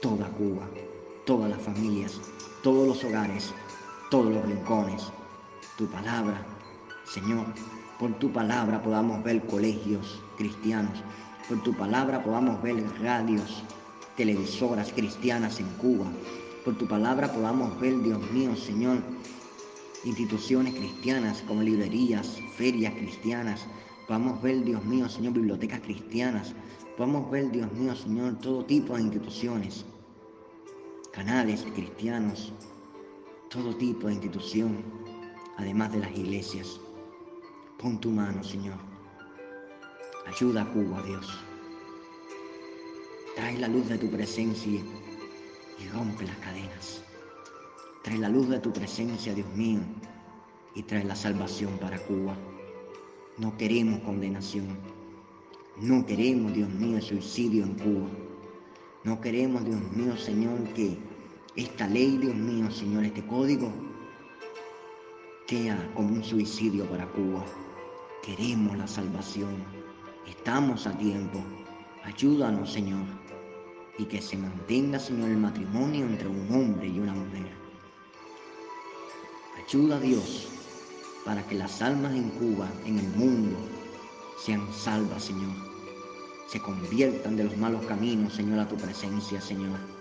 toda 0.01 0.27
Cuba, 0.31 0.67
todas 1.27 1.51
las 1.51 1.61
familias, 1.61 2.19
todos 2.63 2.89
los 2.89 3.05
hogares, 3.05 3.53
todos 4.13 4.31
los 4.31 4.45
rincones. 4.45 5.11
Tu 5.79 5.87
palabra, 5.87 6.45
Señor, 7.07 7.47
por 7.99 8.13
tu 8.19 8.31
palabra 8.31 8.83
podamos 8.83 9.25
ver 9.25 9.41
colegios 9.47 10.23
cristianos, 10.37 11.03
por 11.49 11.63
tu 11.63 11.73
palabra 11.73 12.23
podamos 12.23 12.61
ver 12.63 12.85
radios 13.01 13.65
televisoras 14.15 14.93
cristianas 14.93 15.61
en 15.61 15.69
Cuba. 15.79 16.05
Por 16.63 16.77
tu 16.77 16.87
palabra 16.87 17.33
podamos 17.33 17.81
ver, 17.81 18.03
Dios 18.03 18.21
mío, 18.33 18.55
Señor, 18.55 18.99
instituciones 20.05 20.75
cristianas 20.75 21.43
como 21.49 21.63
librerías, 21.63 22.39
ferias 22.59 22.93
cristianas. 22.93 23.67
Podamos 24.07 24.43
ver, 24.43 24.63
Dios 24.63 24.85
mío, 24.85 25.09
Señor, 25.09 25.33
bibliotecas 25.33 25.81
cristianas. 25.81 26.55
Podamos 26.99 27.31
ver, 27.31 27.51
Dios 27.51 27.73
mío, 27.73 27.97
Señor, 27.97 28.39
todo 28.41 28.63
tipo 28.67 28.95
de 28.95 29.05
instituciones, 29.05 29.87
canales 31.13 31.65
cristianos, 31.75 32.53
todo 33.53 33.77
tipo 33.77 34.07
de 34.07 34.15
institución, 34.15 34.83
además 35.59 35.93
de 35.93 35.99
las 35.99 36.17
iglesias. 36.17 36.81
Pon 37.79 38.01
tu 38.01 38.11
mano, 38.11 38.43
Señor. 38.43 38.79
Ayuda 40.27 40.63
a 40.63 40.73
Cuba, 40.73 41.03
Dios. 41.03 41.39
Trae 43.37 43.59
la 43.59 43.69
luz 43.69 43.91
de 43.91 43.99
tu 43.99 44.11
presencia 44.11 44.81
y 44.81 45.89
rompe 45.93 46.25
las 46.25 46.37
cadenas. 46.39 47.05
Trae 48.03 48.17
la 48.17 48.31
luz 48.31 48.49
de 48.49 48.59
tu 48.59 48.73
presencia, 48.73 49.35
Dios 49.35 49.49
mío, 49.55 49.81
y 50.75 50.83
trae 50.85 51.05
la 51.05 51.15
salvación 51.15 51.77
para 51.79 51.99
Cuba. 52.07 52.35
No 53.37 53.55
queremos 53.59 54.01
condenación. 54.01 54.79
No 55.77 56.07
queremos, 56.07 56.55
Dios 56.55 56.71
mío, 56.71 57.03
suicidio 57.03 57.65
en 57.65 57.75
Cuba. 57.75 58.09
No 59.05 59.21
queremos, 59.21 59.63
Dios 59.67 59.81
mío, 59.93 60.17
Señor, 60.17 60.63
que 60.73 61.12
esta 61.57 61.87
ley, 61.87 62.17
Dios 62.17 62.35
mío, 62.35 62.71
Señor, 62.71 63.05
este 63.05 63.25
código, 63.27 63.73
sea 65.47 65.93
como 65.95 66.15
un 66.15 66.25
suicidio 66.25 66.87
para 66.87 67.07
Cuba. 67.09 67.45
Queremos 68.23 68.79
la 68.79 68.87
salvación. 68.87 69.63
Estamos 70.27 70.87
a 70.87 70.97
tiempo. 70.97 71.45
Ayúdanos, 72.05 72.73
Señor, 72.73 73.05
y 73.99 74.07
que 74.07 74.23
se 74.23 74.39
mantenga, 74.39 74.99
Señor, 74.99 75.29
el 75.29 75.37
matrimonio 75.37 76.07
entre 76.07 76.29
un 76.29 76.51
hombre 76.51 76.89
y 76.89 76.99
una 76.99 77.13
mujer. 77.13 77.53
Ayuda 79.67 79.97
a 79.97 80.01
Dios 80.01 80.49
para 81.27 81.47
que 81.47 81.55
las 81.55 81.83
almas 81.83 82.15
en 82.15 82.31
Cuba, 82.31 82.67
en 82.87 82.99
el 82.99 83.09
mundo, 83.09 83.59
sean 84.39 84.67
salvas, 84.73 85.25
Señor. 85.25 85.53
Se 86.49 86.61
conviertan 86.61 87.37
de 87.37 87.45
los 87.45 87.57
malos 87.59 87.85
caminos, 87.85 88.33
Señor, 88.33 88.59
a 88.59 88.69
tu 88.69 88.77
presencia, 88.77 89.41
Señor. 89.41 89.92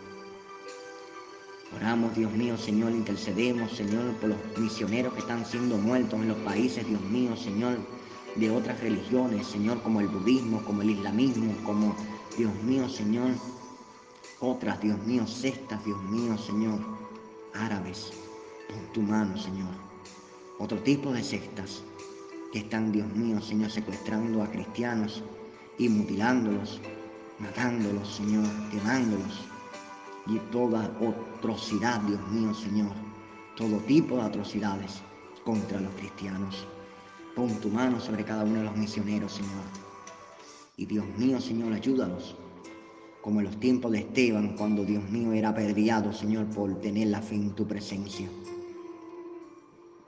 Oramos, 1.76 2.16
Dios 2.16 2.32
mío, 2.34 2.58
Señor, 2.58 2.92
intercedemos, 2.92 3.72
Señor, 3.72 4.14
por 4.16 4.30
los 4.30 4.38
misioneros 4.58 5.14
que 5.14 5.20
están 5.20 5.46
siendo 5.46 5.78
muertos 5.78 6.20
en 6.20 6.28
los 6.28 6.38
países, 6.40 6.88
Dios 6.88 7.02
mío, 7.02 7.36
Señor 7.38 7.78
de 8.36 8.50
otras 8.50 8.80
religiones, 8.80 9.48
Señor, 9.48 9.82
como 9.82 10.00
el 10.00 10.08
budismo, 10.08 10.64
como 10.64 10.82
el 10.82 10.92
islamismo, 10.92 11.54
como, 11.66 11.96
Dios 12.38 12.54
mío, 12.64 12.88
Señor, 12.88 13.32
otras, 14.40 14.80
Dios 14.82 14.98
mío, 15.06 15.28
cestas, 15.28 15.84
Dios 15.84 16.02
mío, 16.04 16.38
Señor, 16.38 16.80
árabes, 17.54 18.12
con 18.70 18.94
tu 18.94 19.02
mano, 19.02 19.38
Señor. 19.38 19.70
Otro 20.60 20.78
tipo 20.80 21.12
de 21.12 21.24
sectas 21.24 21.84
que 22.54 22.60
están, 22.60 22.92
Dios 22.92 23.08
mío, 23.14 23.42
Señor, 23.42 23.70
secuestrando 23.70 24.42
a 24.42 24.50
cristianos 24.50 25.24
y 25.78 25.90
mutilándolos, 25.90 26.80
matándolos, 27.40 28.16
Señor, 28.16 28.46
quemándolos. 28.70 29.51
Y 30.28 30.38
toda 30.52 30.86
atrocidad, 30.86 32.02
Dios 32.02 32.22
mío, 32.32 32.54
Señor, 32.54 32.92
todo 33.56 33.78
tipo 33.80 34.18
de 34.18 34.24
atrocidades 34.24 35.02
contra 35.44 35.82
los 35.82 35.94
cristianos. 35.96 36.68
Pon 37.36 37.50
tu 37.60 37.70
mano 37.70 38.00
sobre 38.00 38.24
cada 38.24 38.44
uno 38.44 38.60
de 38.60 38.66
los 38.66 38.76
misioneros, 38.76 39.34
Señor. 39.34 39.64
Y 40.78 40.86
Dios 40.86 41.06
mío, 41.18 41.40
Señor, 41.40 41.74
ayúdalos. 41.74 42.36
Como 43.22 43.40
en 43.40 43.46
los 43.46 43.60
tiempos 43.60 43.92
de 43.92 44.00
Esteban, 44.00 44.56
cuando 44.58 44.84
Dios 44.84 45.04
mío 45.10 45.32
era 45.34 45.50
apedreado, 45.50 46.12
Señor, 46.12 46.46
por 46.48 46.80
tener 46.82 47.08
la 47.08 47.22
fe 47.22 47.36
en 47.36 47.52
tu 47.52 47.68
presencia. 47.68 48.28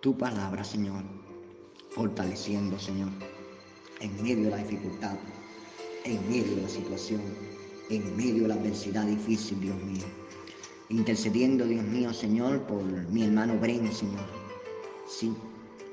Tu 0.02 0.18
palabra, 0.18 0.64
Señor, 0.64 1.04
fortaleciendo, 1.92 2.78
Señor, 2.80 3.10
en 4.00 4.22
medio 4.22 4.46
de 4.46 4.50
la 4.50 4.58
dificultad, 4.58 5.16
en 6.04 6.28
medio 6.28 6.56
de 6.56 6.64
la 6.64 6.70
situación, 6.70 7.22
en 7.90 8.18
medio 8.18 8.44
de 8.44 8.48
la 8.50 8.56
adversidad 8.56 9.06
difícil, 9.06 9.60
Dios 9.60 9.76
mío. 9.84 10.04
Intercediendo, 10.90 11.66
Dios 11.66 11.84
mío, 11.86 12.14
Señor, 12.14 12.62
por 12.64 12.84
mi 12.84 13.24
hermano 13.24 13.58
Bren, 13.58 13.92
Señor. 13.92 14.26
Sí, 15.08 15.34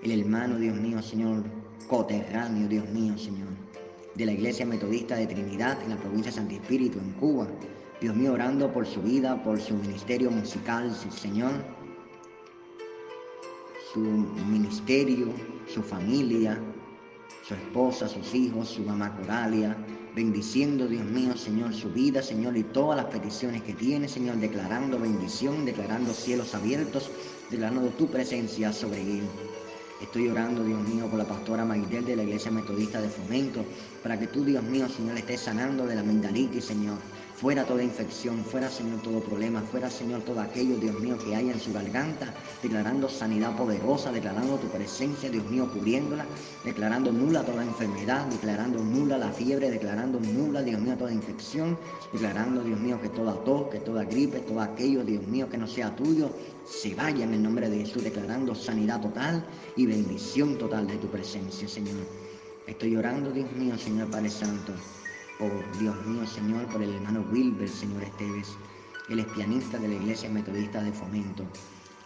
el 0.03 0.21
hermano, 0.21 0.59
Dios 0.59 0.77
mío, 0.77 1.03
Señor, 1.03 1.45
coterráneo, 1.89 2.69
Dios 2.69 2.89
mío, 2.91 3.17
Señor, 3.19 3.49
de 4.15 4.27
la 4.27 4.33
Iglesia 4.33 4.67
Metodista 4.67 5.17
de 5.17 5.27
Trinidad 5.27 5.83
en 5.83 5.91
la 5.91 5.97
provincia 5.97 6.31
de 6.31 6.37
Santo 6.37 6.55
Espíritu, 6.55 6.99
en 6.99 7.13
Cuba. 7.13 7.49
Dios 8.01 8.15
mío, 8.15 8.33
orando 8.33 8.73
por 8.73 8.87
su 8.87 9.03
vida, 9.03 9.43
por 9.43 9.61
su 9.61 9.75
ministerio 9.75 10.31
musical, 10.31 10.95
Señor, 10.95 11.53
su 13.93 14.01
ministerio, 14.01 15.29
su 15.67 15.83
familia, 15.83 16.59
su 17.47 17.55
esposa, 17.55 18.09
sus 18.09 18.35
hijos, 18.35 18.69
su 18.69 18.83
mamá 18.83 19.15
Coralia, 19.17 19.77
bendiciendo, 20.15 20.87
Dios 20.87 21.05
mío, 21.05 21.37
Señor, 21.37 21.75
su 21.75 21.91
vida, 21.91 22.23
Señor, 22.23 22.57
y 22.57 22.65
todas 22.65 22.97
las 22.97 23.13
peticiones 23.13 23.63
que 23.63 23.75
tiene, 23.75 24.09
Señor, 24.09 24.37
declarando 24.37 24.99
bendición, 24.99 25.65
declarando 25.65 26.13
cielos 26.13 26.55
abiertos, 26.55 27.11
declarando 27.51 27.89
tu 27.91 28.09
presencia 28.09 28.73
sobre 28.73 29.01
él. 29.01 29.23
Estoy 30.01 30.29
orando, 30.29 30.65
Dios 30.65 30.81
mío, 30.89 31.07
por 31.09 31.19
la 31.19 31.29
pastora 31.29 31.65
Maidel 31.65 32.07
de 32.07 32.17
la 32.17 32.23
Iglesia 32.23 32.51
Metodista 32.51 33.01
de 33.01 33.09
Fomento, 33.09 33.65
para 34.03 34.19
que 34.19 34.27
tú, 34.27 34.45
Dios 34.45 34.65
mío, 34.65 34.89
Señor, 34.89 35.19
estés 35.19 35.43
sanando 35.43 35.87
de 35.87 35.95
la 35.95 36.03
mendalitis, 36.03 36.65
Señor. 36.65 36.97
Fuera 37.41 37.65
toda 37.65 37.83
infección, 37.83 38.45
fuera, 38.45 38.69
Señor, 38.69 39.01
todo 39.01 39.19
problema, 39.21 39.63
fuera, 39.63 39.89
Señor, 39.89 40.21
todo 40.21 40.43
aquello, 40.43 40.77
Dios 40.77 41.01
mío, 41.01 41.17
que 41.17 41.35
haya 41.35 41.53
en 41.53 41.59
su 41.59 41.73
garganta, 41.73 42.35
declarando 42.63 43.09
sanidad 43.09 43.57
poderosa, 43.57 44.13
declarando 44.13 44.59
tu 44.59 44.69
presencia, 44.69 45.31
Dios 45.31 45.49
mío, 45.49 45.67
cubriéndola, 45.73 46.27
declarando 46.67 47.11
nula 47.11 47.43
toda 47.43 47.65
enfermedad, 47.65 48.27
declarando 48.27 48.85
nula 48.85 49.17
la 49.17 49.33
fiebre, 49.33 49.71
declarando 49.71 50.21
nula, 50.21 50.63
Dios 50.63 50.83
mío, 50.83 50.99
toda 50.99 51.15
infección, 51.15 51.79
declarando, 52.13 52.63
Dios 52.63 52.79
mío, 52.79 53.01
que 53.01 53.09
toda 53.09 53.43
tos, 53.43 53.71
que 53.71 53.79
toda 53.79 54.05
gripe, 54.05 54.41
todo 54.41 54.61
aquello, 54.61 55.03
Dios 55.03 55.27
mío, 55.27 55.49
que 55.49 55.57
no 55.57 55.67
sea 55.67 55.97
tuyo, 55.97 56.31
se 56.67 56.95
vaya 56.95 57.25
en 57.25 57.33
el 57.33 57.43
nombre 57.43 57.71
de 57.71 57.79
Jesús, 57.79 58.05
declarando 58.05 58.55
sanidad 58.55 59.01
total 59.01 59.43
y 59.77 59.87
bendición 59.87 60.59
total 60.59 60.87
de 60.87 60.99
tu 60.99 61.07
presencia, 61.07 61.67
Señor. 61.67 62.05
Estoy 62.67 62.97
orando, 62.97 63.31
Dios 63.31 63.51
mío, 63.53 63.79
Señor 63.79 64.11
Padre 64.11 64.29
Santo 64.29 64.75
por 65.41 65.51
Dios 65.79 65.97
mío, 66.07 66.27
Señor, 66.27 66.67
por 66.67 66.83
el 66.83 66.95
hermano 66.95 67.25
Wilber, 67.33 67.67
Señor 67.67 68.03
Esteves. 68.03 68.59
Él 69.09 69.21
es 69.21 69.27
pianista 69.29 69.79
de 69.79 69.89
la 69.89 69.95
Iglesia 69.95 70.29
Metodista 70.29 70.83
de 70.83 70.93
Fomento. 70.93 71.45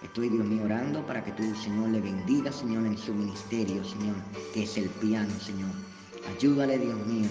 Estoy, 0.05 0.29
Dios 0.29 0.47
mío, 0.47 0.63
orando 0.65 1.05
para 1.05 1.25
que 1.25 1.33
tú, 1.33 1.43
Señor, 1.57 1.89
le 1.89 2.01
bendiga, 2.01 2.53
Señor, 2.53 2.87
en 2.87 2.97
su 2.97 3.13
ministerio, 3.13 3.85
Señor, 3.85 4.15
que 4.53 4.63
es 4.63 4.77
el 4.77 4.89
piano, 4.89 5.33
Señor. 5.41 5.71
Ayúdale, 6.33 6.79
Dios 6.79 7.05
mío, 7.07 7.29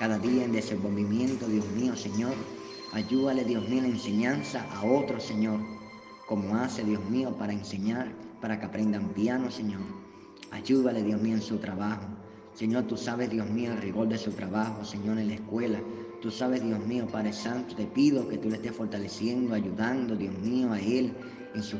cada 0.00 0.18
día 0.18 0.44
en 0.44 0.52
desenvolvimiento, 0.52 1.46
Dios 1.46 1.66
mío, 1.68 1.94
Señor. 1.94 2.34
Ayúdale, 2.92 3.44
Dios 3.44 3.68
mío, 3.68 3.78
en 3.78 3.92
enseñanza 3.92 4.66
a 4.74 4.84
otros, 4.84 5.22
Señor, 5.22 5.60
como 6.26 6.56
hace, 6.56 6.82
Dios 6.82 7.04
mío, 7.08 7.36
para 7.38 7.52
enseñar, 7.52 8.12
para 8.40 8.58
que 8.58 8.66
aprendan 8.66 9.10
piano, 9.10 9.52
Señor. 9.52 9.82
Ayúdale, 10.50 11.04
Dios 11.04 11.22
mío, 11.22 11.34
en 11.34 11.42
su 11.42 11.58
trabajo. 11.58 12.17
Señor, 12.58 12.88
tú 12.88 12.96
sabes, 12.96 13.30
Dios 13.30 13.48
mío, 13.48 13.70
el 13.70 13.78
rigor 13.78 14.08
de 14.08 14.18
su 14.18 14.32
trabajo, 14.32 14.84
Señor, 14.84 15.16
en 15.16 15.28
la 15.28 15.34
escuela. 15.34 15.80
Tú 16.20 16.28
sabes, 16.28 16.60
Dios 16.60 16.84
mío, 16.86 17.06
Padre 17.06 17.32
Santo, 17.32 17.76
te 17.76 17.86
pido 17.86 18.26
que 18.26 18.36
tú 18.36 18.50
le 18.50 18.56
estés 18.56 18.74
fortaleciendo, 18.74 19.54
ayudando, 19.54 20.16
Dios 20.16 20.36
mío, 20.40 20.72
a 20.72 20.80
él 20.80 21.12
en 21.54 21.62
sus 21.62 21.78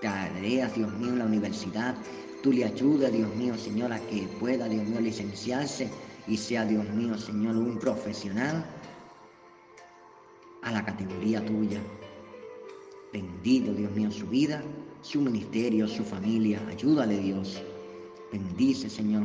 tareas, 0.00 0.72
Dios 0.76 0.92
mío, 0.98 1.08
en 1.08 1.18
la 1.18 1.24
universidad. 1.24 1.96
Tú 2.44 2.52
le 2.52 2.64
ayudas, 2.64 3.12
Dios 3.12 3.34
mío, 3.34 3.58
Señor, 3.58 3.92
a 3.92 3.98
que 3.98 4.28
pueda, 4.38 4.68
Dios 4.68 4.86
mío, 4.86 5.00
licenciarse 5.00 5.90
y 6.28 6.36
sea, 6.36 6.64
Dios 6.64 6.88
mío, 6.90 7.18
Señor, 7.18 7.56
un 7.56 7.76
profesional 7.80 8.64
a 10.62 10.70
la 10.70 10.84
categoría 10.84 11.44
tuya. 11.44 11.80
Bendito, 13.12 13.74
Dios 13.74 13.90
mío, 13.96 14.12
su 14.12 14.28
vida, 14.28 14.62
su 15.02 15.22
ministerio, 15.22 15.88
su 15.88 16.04
familia. 16.04 16.64
Ayúdale, 16.68 17.18
Dios. 17.18 17.60
Bendice, 18.32 18.88
Señor, 18.88 19.24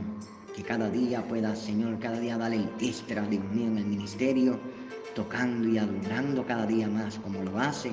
que 0.55 0.63
cada 0.63 0.89
día 0.89 1.27
pueda, 1.27 1.53
Señor, 1.53 1.99
cada 1.99 2.19
día 2.19 2.37
darle 2.37 2.57
el 2.57 2.69
extra, 2.79 3.27
Dios 3.27 3.43
mío, 3.51 3.67
en 3.67 3.77
el 3.77 3.85
ministerio, 3.85 4.57
tocando 5.13 5.67
y 5.67 5.77
adorando 5.77 6.45
cada 6.45 6.65
día 6.65 6.87
más, 6.87 7.19
como 7.19 7.43
lo 7.43 7.59
hace, 7.59 7.91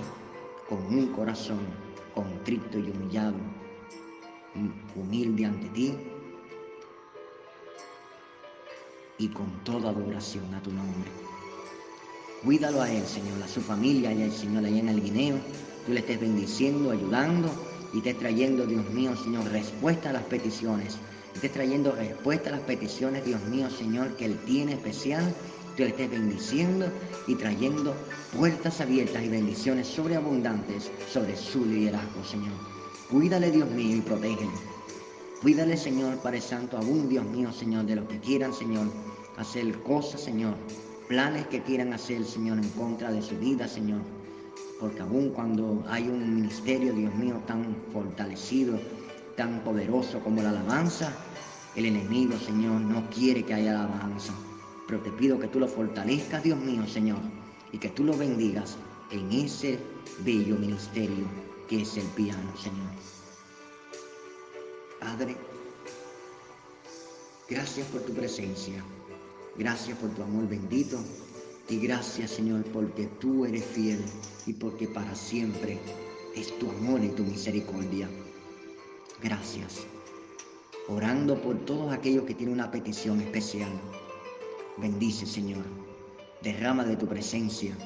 con 0.69 0.79
un 0.87 1.09
corazón 1.09 1.59
contrito 2.15 2.79
y 2.79 2.91
humillado, 2.91 3.35
humilde 4.95 5.45
ante 5.45 5.69
ti, 5.71 5.95
y 9.19 9.29
con 9.29 9.65
toda 9.65 9.91
adoración 9.91 10.55
a 10.55 10.63
tu 10.63 10.71
nombre. 10.73 11.11
Cuídalo 12.45 12.81
a 12.81 12.91
él, 12.91 13.05
Señor, 13.07 13.43
a 13.43 13.49
su 13.49 13.61
familia 13.61 14.13
y 14.13 14.23
al 14.23 14.33
Señor 14.33 14.65
allá 14.65 14.79
en 14.79 14.89
el 14.89 15.03
Guineo. 15.03 15.37
Tú 15.87 15.93
le 15.93 16.01
estés 16.01 16.21
bendiciendo, 16.21 16.91
ayudando 16.91 17.51
y 17.93 17.99
estés 17.99 18.19
trayendo, 18.19 18.67
Dios 18.67 18.89
mío, 18.91 19.17
Señor, 19.17 19.45
respuesta 19.51 20.11
a 20.11 20.13
las 20.13 20.25
peticiones. 20.25 20.99
Estés 21.35 21.53
trayendo 21.53 21.93
respuesta 21.93 22.51
a 22.51 22.53
las 22.53 22.61
peticiones, 22.63 23.25
Dios 23.25 23.43
mío, 23.47 23.69
Señor, 23.71 24.17
que 24.17 24.27
Él 24.27 24.39
tiene 24.45 24.75
especial. 24.75 25.35
Tú 25.77 25.85
le 25.85 25.89
estés 25.89 26.11
bendiciendo 26.11 26.87
y 27.27 27.35
trayendo 27.35 27.95
puertas 28.37 28.81
abiertas 28.81 29.23
y 29.23 29.29
bendiciones 29.29 29.87
sobreabundantes 29.87 30.91
sobre 31.11 31.37
su 31.37 31.65
liderazgo, 31.65 32.23
Señor. 32.25 32.53
Cuídale, 33.11 33.51
Dios 33.51 33.71
mío, 33.71 33.97
y 33.97 34.01
protégele. 34.01 34.51
Cuídale, 35.41 35.77
Señor, 35.77 36.19
Padre 36.19 36.41
Santo, 36.41 36.77
aún, 36.77 37.09
Dios 37.09 37.25
mío, 37.27 37.51
Señor, 37.53 37.87
de 37.87 37.97
los 37.97 38.09
que 38.09 38.21
quieran, 38.21 38.53
Señor, 38.53 38.87
hacer 39.37 39.77
cosas, 39.83 40.21
Señor, 40.21 40.55
planes 41.09 41.47
que 41.49 41.63
quieran 41.63 41.93
hacer, 41.93 42.25
Señor, 42.25 42.59
en 42.59 42.69
contra 42.71 43.11
de 43.11 43.23
su 43.23 43.37
vida, 43.39 43.67
Señor. 43.67 44.01
Porque 44.79 45.01
aún 45.01 45.31
cuando 45.31 45.85
hay 45.89 46.09
un 46.09 46.37
ministerio, 46.37 46.93
Dios 46.93 47.15
mío, 47.15 47.41
tan 47.47 47.77
fortalecido, 47.93 48.79
tan 49.37 49.63
poderoso 49.65 50.21
como 50.21 50.43
la 50.43 50.51
alabanza, 50.51 51.13
el 51.77 51.87
enemigo, 51.87 52.39
Señor, 52.39 52.81
no 52.81 53.09
quiere 53.11 53.45
que 53.45 53.55
haya 53.55 53.73
alabanza. 53.73 54.33
Pero 54.87 55.01
te 55.01 55.11
pido 55.13 55.39
que 55.39 55.49
tú 55.49 55.61
lo 55.61 55.69
fortalezcas, 55.69 56.43
Dios 56.43 56.59
mío, 56.59 56.87
Señor, 56.87 57.21
y 57.73 57.79
que 57.79 57.89
tú 57.89 58.05
lo 58.05 58.17
bendigas 58.17 58.77
en 59.11 59.31
ese 59.33 59.79
bello 60.25 60.57
ministerio 60.57 61.25
que 61.69 61.83
es 61.83 61.97
el 61.97 62.07
piano, 62.09 62.57
Señor. 62.57 62.91
Padre, 65.01 65.37
gracias 67.49 67.87
por 67.89 68.03
tu 68.03 68.13
presencia. 68.13 68.85
Gracias 69.57 69.99
por 69.99 70.11
tu 70.11 70.23
amor 70.23 70.49
bendito 70.49 70.99
y 71.69 71.79
gracias 71.79 72.31
Señor 72.31 72.65
porque 72.73 73.07
tú 73.21 73.45
eres 73.45 73.65
fiel 73.65 74.03
y 74.47 74.55
porque 74.55 74.89
para 74.89 75.15
siempre 75.15 75.79
es 76.35 76.59
tu 76.59 76.71
amor 76.71 77.05
y 77.05 77.09
tu 77.11 77.23
misericordia. 77.23 78.09
Gracias. 79.23 79.87
Orando 80.89 81.41
por 81.41 81.57
todos 81.65 81.93
aquellos 81.93 82.25
que 82.25 82.35
tienen 82.35 82.57
una 82.57 82.73
petición 82.73 83.21
especial. 83.21 83.71
Bendice 84.79 85.27
Señor. 85.27 85.63
Derrama 86.43 86.85
de 86.85 86.97
tu 86.97 87.07
presencia 87.07 87.77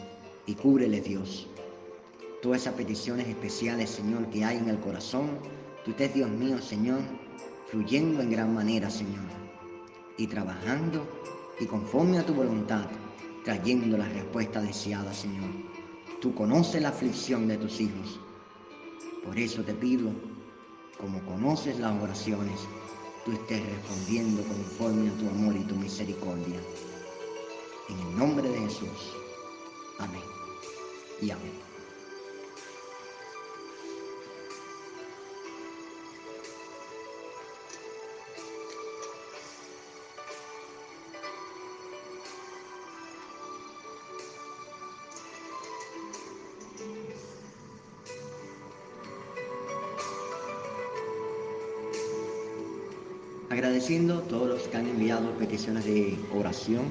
y 0.46 0.54
cúbrele 0.54 1.02
Dios. 1.02 1.46
Todas 2.40 2.62
esas 2.62 2.72
peticiones 2.72 3.28
especiales 3.28 3.90
Señor 3.90 4.30
que 4.30 4.46
hay 4.46 4.56
en 4.56 4.70
el 4.70 4.80
corazón. 4.80 5.38
Tú 5.84 5.90
estés 5.90 6.14
Dios 6.14 6.30
mío 6.30 6.58
Señor 6.62 7.00
fluyendo 7.68 8.22
en 8.22 8.30
gran 8.30 8.54
manera 8.54 8.88
Señor 8.88 9.26
y 10.16 10.26
trabajando 10.28 11.06
y 11.60 11.66
conforme 11.66 12.18
a 12.18 12.24
tu 12.24 12.32
voluntad, 12.32 12.86
trayendo 13.44 13.98
la 13.98 14.08
respuesta 14.08 14.62
deseada, 14.62 15.12
Señor. 15.12 15.50
Tú 16.22 16.34
conoces 16.34 16.80
la 16.80 16.88
aflicción 16.88 17.46
de 17.46 17.58
tus 17.58 17.78
hijos. 17.78 18.20
Por 19.22 19.38
eso 19.38 19.62
te 19.62 19.74
pido, 19.74 20.10
como 21.00 21.24
conoces 21.24 21.78
las 21.78 22.00
oraciones, 22.02 22.60
tú 23.24 23.32
estés 23.32 23.64
respondiendo 23.66 24.42
conforme 24.44 25.10
a 25.10 25.16
tu 25.18 25.28
amor 25.28 25.56
y 25.56 25.64
tu 25.64 25.74
misericordia. 25.76 26.60
En 27.88 27.98
el 27.98 28.18
nombre 28.18 28.48
de 28.48 28.58
Jesús. 28.60 29.14
Amén. 29.98 30.22
Y 31.20 31.30
amén. 31.30 31.65
Agradeciendo 53.86 54.22
todos 54.22 54.48
los 54.48 54.62
que 54.62 54.76
han 54.78 54.88
enviado 54.88 55.30
peticiones 55.38 55.84
de 55.84 56.18
oración 56.34 56.86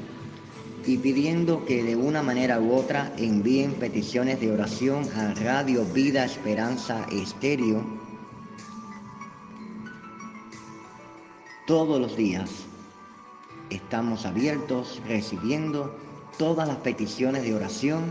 y 0.86 0.98
pidiendo 0.98 1.66
que 1.66 1.84
de 1.84 1.98
una 1.98 2.24
manera 2.24 2.62
u 2.62 2.74
otra 2.74 3.12
envíen 3.18 3.74
peticiones 3.74 4.40
de 4.40 4.50
oración 4.54 5.04
a 5.14 5.34
Radio 5.34 5.84
Vida 5.84 6.24
Esperanza 6.24 7.06
Estéreo 7.12 7.84
todos 11.68 12.00
los 12.00 12.16
días. 12.16 12.50
Estamos 13.70 14.26
abiertos 14.26 15.02
recibiendo 15.06 15.94
todas 16.38 16.66
las 16.66 16.78
peticiones 16.78 17.44
de 17.44 17.56
oración 17.56 18.06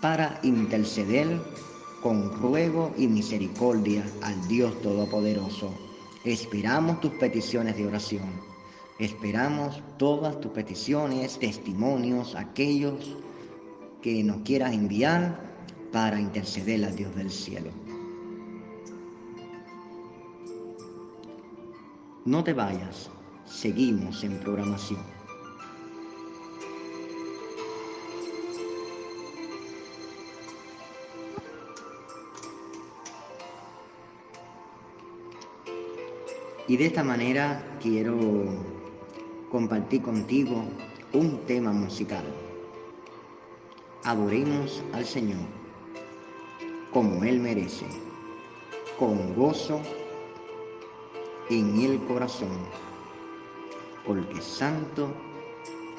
para 0.00 0.38
interceder 0.44 1.42
con 2.00 2.30
ruego 2.40 2.94
y 2.96 3.08
misericordia 3.08 4.04
al 4.22 4.46
Dios 4.46 4.80
Todopoderoso. 4.82 5.89
Esperamos 6.24 7.00
tus 7.00 7.12
peticiones 7.12 7.76
de 7.78 7.86
oración. 7.86 8.28
Esperamos 8.98 9.82
todas 9.96 10.38
tus 10.40 10.52
peticiones, 10.52 11.38
testimonios, 11.38 12.34
aquellos 12.34 13.16
que 14.02 14.22
nos 14.22 14.42
quieras 14.42 14.74
enviar 14.74 15.40
para 15.90 16.20
interceder 16.20 16.84
al 16.84 16.94
Dios 16.94 17.14
del 17.16 17.30
cielo. 17.30 17.70
No 22.26 22.44
te 22.44 22.52
vayas, 22.52 23.10
seguimos 23.46 24.22
en 24.22 24.38
programación. 24.40 25.19
Y 36.70 36.76
de 36.76 36.86
esta 36.86 37.02
manera 37.02 37.78
quiero 37.82 38.16
compartir 39.50 40.02
contigo 40.02 40.62
un 41.12 41.38
tema 41.44 41.72
musical. 41.72 42.22
Adoremos 44.04 44.80
al 44.92 45.04
Señor 45.04 45.40
como 46.92 47.24
Él 47.24 47.40
merece, 47.40 47.86
con 49.00 49.34
gozo 49.34 49.80
en 51.48 51.80
el 51.80 51.98
corazón, 52.04 52.56
porque 54.06 54.40
santo 54.40 55.12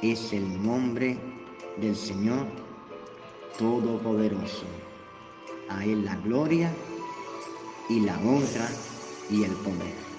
es 0.02 0.32
el 0.32 0.64
nombre 0.66 1.18
del 1.82 1.98
Señor 1.98 2.46
Todopoderoso. 3.60 4.64
A 5.68 5.84
Él 5.84 6.06
la 6.06 6.16
gloria 6.16 6.72
y 7.90 8.00
la 8.00 8.18
honra 8.20 8.70
y 9.30 9.44
el 9.44 9.52
poder. 9.52 10.11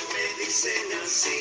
Me 0.00 0.44
dicen 0.44 0.92
así, 1.02 1.38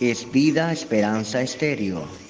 es 0.00 0.30
vida, 0.32 0.72
esperanza, 0.72 1.42
estéreo. 1.42 2.29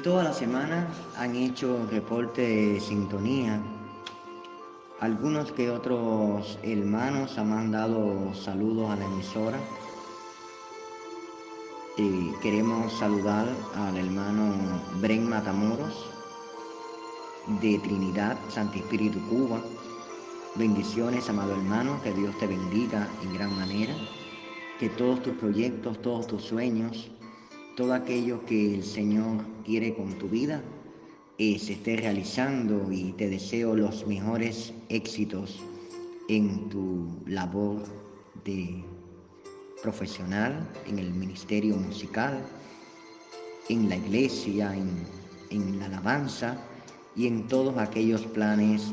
En 0.00 0.04
toda 0.04 0.24
la 0.24 0.32
semana 0.32 0.88
han 1.18 1.36
hecho 1.36 1.86
reporte 1.90 2.40
de 2.40 2.80
sintonía. 2.80 3.60
Algunos 4.98 5.52
que 5.52 5.68
otros 5.68 6.58
hermanos 6.62 7.36
han 7.36 7.50
mandado 7.50 8.32
saludos 8.32 8.90
a 8.90 8.96
la 8.96 9.04
emisora. 9.04 9.58
Y 11.98 12.32
queremos 12.40 12.90
saludar 12.94 13.46
al 13.76 13.98
hermano 13.98 14.54
Bren 15.02 15.28
Matamoros 15.28 16.06
de 17.60 17.78
Trinidad, 17.80 18.38
Santo 18.48 18.78
Espíritu 18.78 19.18
Cuba. 19.28 19.60
Bendiciones, 20.54 21.28
amado 21.28 21.52
hermano, 21.52 22.00
que 22.02 22.14
Dios 22.14 22.34
te 22.38 22.46
bendiga 22.46 23.06
en 23.22 23.34
gran 23.34 23.54
manera. 23.54 23.94
Que 24.78 24.88
todos 24.88 25.22
tus 25.22 25.34
proyectos, 25.34 26.00
todos 26.00 26.26
tus 26.26 26.42
sueños, 26.42 27.10
todo 27.80 27.94
aquello 27.94 28.44
que 28.44 28.74
el 28.74 28.84
Señor 28.84 29.38
quiere 29.64 29.94
con 29.94 30.12
tu 30.18 30.28
vida 30.28 30.62
eh, 31.38 31.58
se 31.58 31.72
esté 31.72 31.96
realizando 31.96 32.92
y 32.92 33.12
te 33.12 33.30
deseo 33.30 33.74
los 33.74 34.06
mejores 34.06 34.74
éxitos 34.90 35.62
en 36.28 36.68
tu 36.68 37.08
labor 37.24 37.82
de 38.44 38.84
profesional, 39.82 40.68
en 40.86 40.98
el 40.98 41.10
ministerio 41.14 41.74
musical, 41.74 42.44
en 43.70 43.88
la 43.88 43.96
iglesia, 43.96 44.76
en, 44.76 44.90
en 45.48 45.78
la 45.78 45.86
alabanza 45.86 46.58
y 47.16 47.28
en 47.28 47.48
todos 47.48 47.78
aquellos 47.78 48.26
planes, 48.26 48.92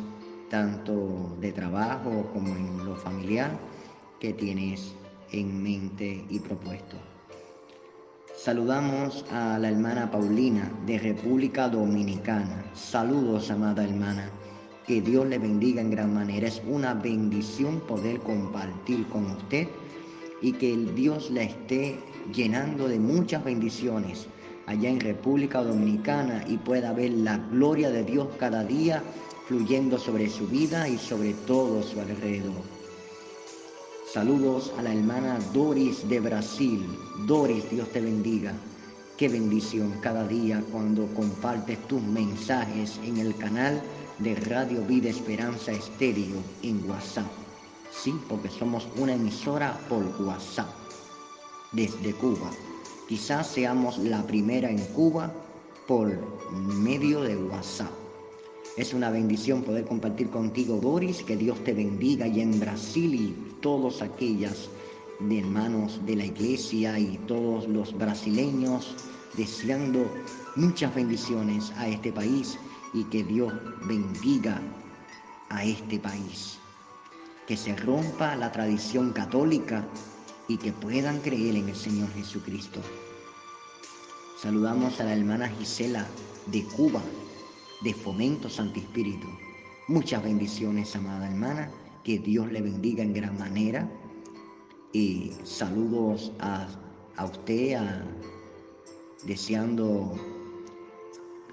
tanto 0.49 1.35
de 1.41 1.51
trabajo 1.51 2.29
como 2.31 2.55
en 2.55 2.85
lo 2.85 2.95
familiar, 2.95 3.51
que 4.21 4.31
tienes 4.31 4.93
en 5.33 5.61
mente 5.61 6.23
y 6.29 6.39
propuesto. 6.39 7.06
Saludamos 8.38 9.25
a 9.31 9.57
la 9.57 9.69
hermana 9.69 10.11
Paulina 10.11 10.71
de 10.85 10.99
República 10.99 11.67
Dominicana. 11.67 12.63
Saludos, 12.75 13.49
amada 13.49 13.83
hermana. 13.83 14.29
Que 14.85 15.01
Dios 15.01 15.25
le 15.25 15.39
bendiga 15.39 15.81
en 15.81 15.89
gran 15.89 16.13
manera. 16.13 16.47
Es 16.47 16.61
una 16.69 16.93
bendición 16.93 17.79
poder 17.79 18.19
compartir 18.19 19.07
con 19.07 19.25
usted 19.31 19.67
y 20.43 20.51
que 20.53 20.77
Dios 20.95 21.31
la 21.31 21.41
esté 21.41 21.97
llenando 22.31 22.88
de 22.88 22.99
muchas 22.99 23.43
bendiciones 23.43 24.27
allá 24.67 24.88
en 24.88 24.99
República 24.99 25.63
Dominicana 25.63 26.45
y 26.47 26.57
pueda 26.57 26.93
ver 26.93 27.13
la 27.13 27.39
gloria 27.51 27.89
de 27.89 28.03
Dios 28.03 28.27
cada 28.38 28.63
día 28.63 29.01
fluyendo 29.47 29.97
sobre 29.97 30.29
su 30.29 30.47
vida 30.47 30.88
y 30.88 30.99
sobre 30.99 31.33
todo 31.33 31.81
su 31.81 31.99
alrededor. 31.99 32.76
Saludos 34.13 34.71
a 34.77 34.83
la 34.83 34.93
hermana 34.93 35.37
Doris 35.53 36.07
de 36.07 36.21
Brasil. 36.21 36.87
Doris, 37.25 37.69
Dios 37.69 37.91
te 37.91 37.99
bendiga. 37.99 38.53
Qué 39.17 39.27
bendición 39.27 39.91
cada 39.99 40.25
día 40.25 40.63
cuando 40.71 41.07
compartes 41.13 41.77
tus 41.89 42.01
mensajes 42.01 42.97
en 43.03 43.17
el 43.17 43.35
canal 43.35 43.81
de 44.19 44.35
Radio 44.35 44.81
Vida 44.83 45.09
Esperanza 45.09 45.73
Estéreo 45.73 46.37
en 46.63 46.89
WhatsApp. 46.89 47.29
Sí, 47.91 48.17
porque 48.29 48.49
somos 48.49 48.87
una 48.95 49.13
emisora 49.13 49.77
por 49.89 50.05
WhatsApp 50.21 50.69
desde 51.73 52.13
Cuba. 52.13 52.49
Quizás 53.09 53.45
seamos 53.45 53.97
la 53.97 54.25
primera 54.25 54.69
en 54.69 54.79
Cuba 54.93 55.33
por 55.85 56.17
medio 56.53 57.23
de 57.23 57.35
WhatsApp. 57.35 58.06
Es 58.78 58.93
una 58.93 59.09
bendición 59.09 59.63
poder 59.63 59.86
compartir 59.86 60.30
contigo, 60.30 60.80
Doris. 60.80 61.23
Que 61.23 61.36
Dios 61.36 61.63
te 61.63 61.73
bendiga 61.73 62.28
y 62.28 62.41
en 62.41 62.59
Brasil 62.59 63.13
y 63.15 63.55
todos 63.61 64.01
aquellas 64.03 64.69
de 65.19 65.39
hermanos 65.39 65.99
de 66.05 66.15
la 66.15 66.25
iglesia 66.25 66.99
y 66.99 67.17
todos 67.28 67.67
los 67.67 67.97
brasileños 67.97 68.95
deseando 69.36 70.05
muchas 70.55 70.93
bendiciones 70.93 71.71
a 71.78 71.88
este 71.88 72.11
país 72.11 72.57
y 72.93 73.03
que 73.05 73.23
Dios 73.23 73.51
bendiga 73.88 74.61
a 75.49 75.63
este 75.65 75.99
país. 75.99 76.59
que 77.47 77.55
se 77.55 77.75
rompa 77.78 78.36
la 78.36 78.51
tradición 78.51 79.13
católica 79.13 79.88
y 80.49 80.57
que 80.57 80.73
puedan 80.73 81.19
creer 81.21 81.55
en 81.55 81.69
el 81.69 81.75
Señor 81.75 82.09
Jesucristo. 82.13 82.82
Saludamos 84.41 84.99
a 84.99 85.05
la 85.05 85.15
hermana 85.15 85.47
Gisela 85.47 86.05
de 86.47 86.63
Cuba, 86.65 87.01
de 87.82 87.93
Fomento 87.93 88.49
Santo 88.49 88.80
Espíritu. 88.80 89.28
Muchas 89.88 90.23
bendiciones, 90.23 90.95
amada 90.95 91.28
hermana. 91.28 91.71
Que 92.03 92.19
Dios 92.19 92.51
le 92.51 92.61
bendiga 92.61 93.03
en 93.03 93.13
gran 93.13 93.38
manera. 93.38 93.89
Y 94.93 95.32
saludos 95.43 96.32
a, 96.39 96.67
usted, 97.23 97.78
deseando 99.25 100.15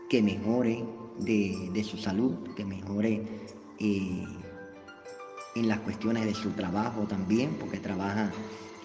que 0.09 0.23
mejore 0.23 0.85
de, 1.19 1.85
su 1.85 1.99
salud, 1.99 2.35
que 2.57 2.65
mejore 2.65 3.23
eh, 3.81 4.25
en 5.57 5.69
las 5.69 5.81
cuestiones 5.81 6.25
de 6.25 6.35
su 6.35 6.51
trabajo 6.51 7.03
también, 7.03 7.57
porque 7.59 7.79
trabaja 7.79 8.33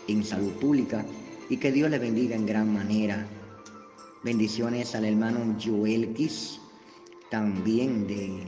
en 0.08 0.24
salud 0.24 0.52
pública, 0.54 1.06
y 1.50 1.58
que 1.58 1.72
Dios 1.72 1.90
le 1.90 2.00
bendiga 2.00 2.36
en 2.36 2.46
gran 2.46 2.74
manera. 2.74 3.28
Bendiciones 4.24 4.94
al 4.96 5.06
hermano 5.06 5.56
Joel 5.64 6.14
Kiss, 6.14 6.60
también 7.30 8.08
de 8.08 8.48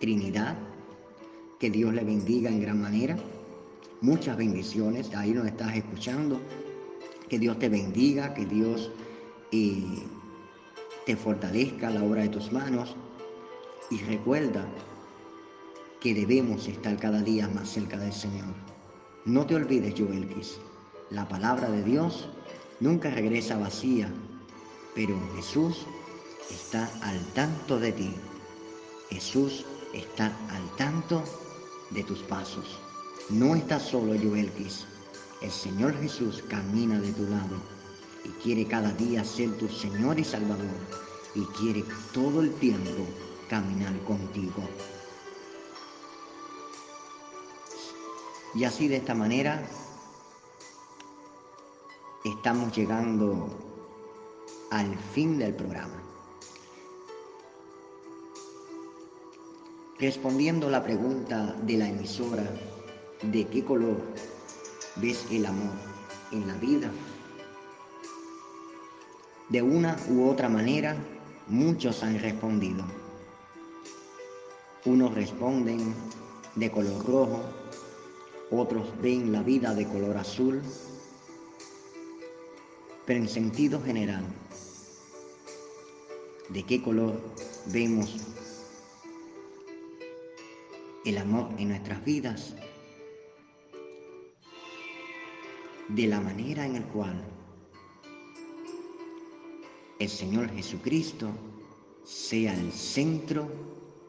Trinidad, 0.00 0.56
que 1.58 1.70
Dios 1.70 1.94
le 1.94 2.04
bendiga 2.04 2.50
en 2.50 2.60
gran 2.60 2.80
manera. 2.80 3.16
Muchas 4.00 4.36
bendiciones, 4.36 5.14
ahí 5.14 5.32
nos 5.32 5.46
estás 5.46 5.76
escuchando. 5.76 6.40
Que 7.28 7.38
Dios 7.38 7.58
te 7.58 7.68
bendiga, 7.68 8.34
que 8.34 8.44
Dios 8.44 8.90
eh, 9.52 10.02
te 11.06 11.16
fortalezca 11.16 11.90
la 11.90 12.02
obra 12.02 12.22
de 12.22 12.28
tus 12.28 12.52
manos. 12.52 12.96
Y 13.90 13.98
recuerda 13.98 14.66
que 16.00 16.14
debemos 16.14 16.68
estar 16.68 16.98
cada 16.98 17.22
día 17.22 17.48
más 17.48 17.70
cerca 17.70 17.96
del 17.96 18.12
Señor. 18.12 18.54
No 19.24 19.46
te 19.46 19.54
olvides, 19.54 19.94
Joelquis, 19.96 20.58
la 21.10 21.26
palabra 21.26 21.70
de 21.70 21.82
Dios 21.82 22.28
nunca 22.80 23.10
regresa 23.10 23.56
vacía, 23.56 24.12
pero 24.94 25.16
Jesús 25.36 25.86
está 26.50 26.90
al 27.02 27.20
tanto 27.34 27.78
de 27.78 27.92
ti. 27.92 28.14
Jesús 29.10 29.64
está 29.92 30.26
al 30.50 30.76
tanto 30.76 31.22
de 31.90 32.02
tus 32.04 32.20
pasos. 32.20 32.78
No 33.30 33.54
estás 33.54 33.82
solo, 33.82 34.14
Joelquis. 34.20 34.86
El 35.40 35.50
Señor 35.50 35.98
Jesús 36.00 36.42
camina 36.48 36.98
de 37.00 37.12
tu 37.12 37.24
lado 37.24 37.56
y 38.24 38.28
quiere 38.42 38.66
cada 38.66 38.92
día 38.92 39.24
ser 39.24 39.56
tu 39.58 39.68
Señor 39.68 40.18
y 40.18 40.24
Salvador 40.24 40.66
y 41.34 41.44
quiere 41.58 41.84
todo 42.12 42.40
el 42.40 42.52
tiempo 42.54 43.06
caminar 43.48 43.98
contigo. 44.04 44.62
Y 48.54 48.64
así 48.64 48.88
de 48.88 48.96
esta 48.96 49.14
manera 49.14 49.66
estamos 52.24 52.74
llegando 52.74 53.48
al 54.70 54.96
fin 55.12 55.38
del 55.38 55.54
programa. 55.54 56.13
Respondiendo 59.98 60.68
la 60.68 60.82
pregunta 60.82 61.54
de 61.62 61.76
la 61.76 61.88
emisora, 61.88 62.42
¿de 63.22 63.46
qué 63.46 63.64
color 63.64 63.96
ves 64.96 65.24
el 65.30 65.46
amor 65.46 65.70
en 66.32 66.48
la 66.48 66.54
vida? 66.54 66.90
De 69.50 69.62
una 69.62 69.96
u 70.08 70.28
otra 70.28 70.48
manera, 70.48 70.96
muchos 71.46 72.02
han 72.02 72.18
respondido. 72.18 72.84
Unos 74.84 75.14
responden 75.14 75.94
de 76.56 76.72
color 76.72 77.06
rojo, 77.06 77.44
otros 78.50 78.88
ven 79.00 79.30
la 79.30 79.44
vida 79.44 79.76
de 79.76 79.86
color 79.86 80.16
azul, 80.16 80.60
pero 83.06 83.20
en 83.20 83.28
sentido 83.28 83.80
general, 83.80 84.24
¿de 86.48 86.64
qué 86.64 86.82
color 86.82 87.20
vemos 87.66 88.33
el 91.04 91.18
amor 91.18 91.50
en 91.58 91.68
nuestras 91.68 92.02
vidas? 92.04 92.54
De 95.88 96.06
la 96.06 96.20
manera 96.20 96.64
en 96.64 96.74
la 96.74 96.82
cual 96.88 97.22
el 99.98 100.08
Señor 100.08 100.48
Jesucristo 100.50 101.30
sea 102.04 102.54
el 102.54 102.72
centro 102.72 103.48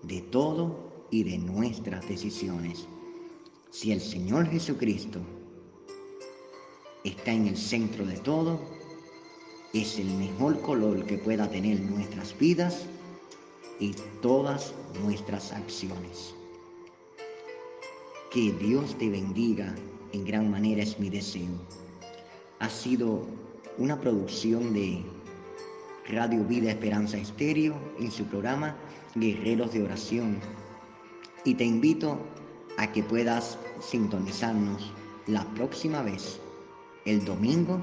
de 0.03 0.21
todo 0.21 1.07
y 1.11 1.23
de 1.23 1.37
nuestras 1.37 2.07
decisiones. 2.07 2.87
Si 3.71 3.91
el 3.91 3.99
Señor 3.99 4.47
Jesucristo 4.47 5.19
está 7.03 7.33
en 7.33 7.47
el 7.47 7.57
centro 7.57 8.05
de 8.05 8.17
todo, 8.19 8.59
es 9.73 9.99
el 9.99 10.07
mejor 10.15 10.61
color 10.61 11.05
que 11.05 11.17
pueda 11.17 11.49
tener 11.49 11.81
nuestras 11.81 12.37
vidas 12.39 12.85
y 13.81 13.93
todas 14.21 14.73
nuestras 15.01 15.51
acciones. 15.51 16.34
Que 18.35 18.51
Dios 18.51 18.97
te 18.97 19.09
bendiga 19.09 19.73
en 20.11 20.25
gran 20.25 20.51
manera 20.51 20.83
es 20.83 20.99
mi 20.99 21.09
deseo. 21.09 21.53
Ha 22.59 22.69
sido 22.69 23.25
una 23.77 23.97
producción 23.97 24.73
de 24.73 25.01
Radio 26.09 26.43
Vida 26.43 26.71
Esperanza 26.71 27.17
Estéreo 27.17 27.75
en 27.97 28.11
su 28.11 28.25
programa 28.25 28.75
Guerreros 29.15 29.71
de 29.71 29.83
Oración. 29.83 30.41
Y 31.45 31.53
te 31.53 31.63
invito 31.63 32.19
a 32.77 32.91
que 32.91 33.03
puedas 33.03 33.57
sintonizarnos 33.79 34.91
la 35.27 35.45
próxima 35.53 36.03
vez, 36.03 36.37
el 37.05 37.23
domingo, 37.23 37.79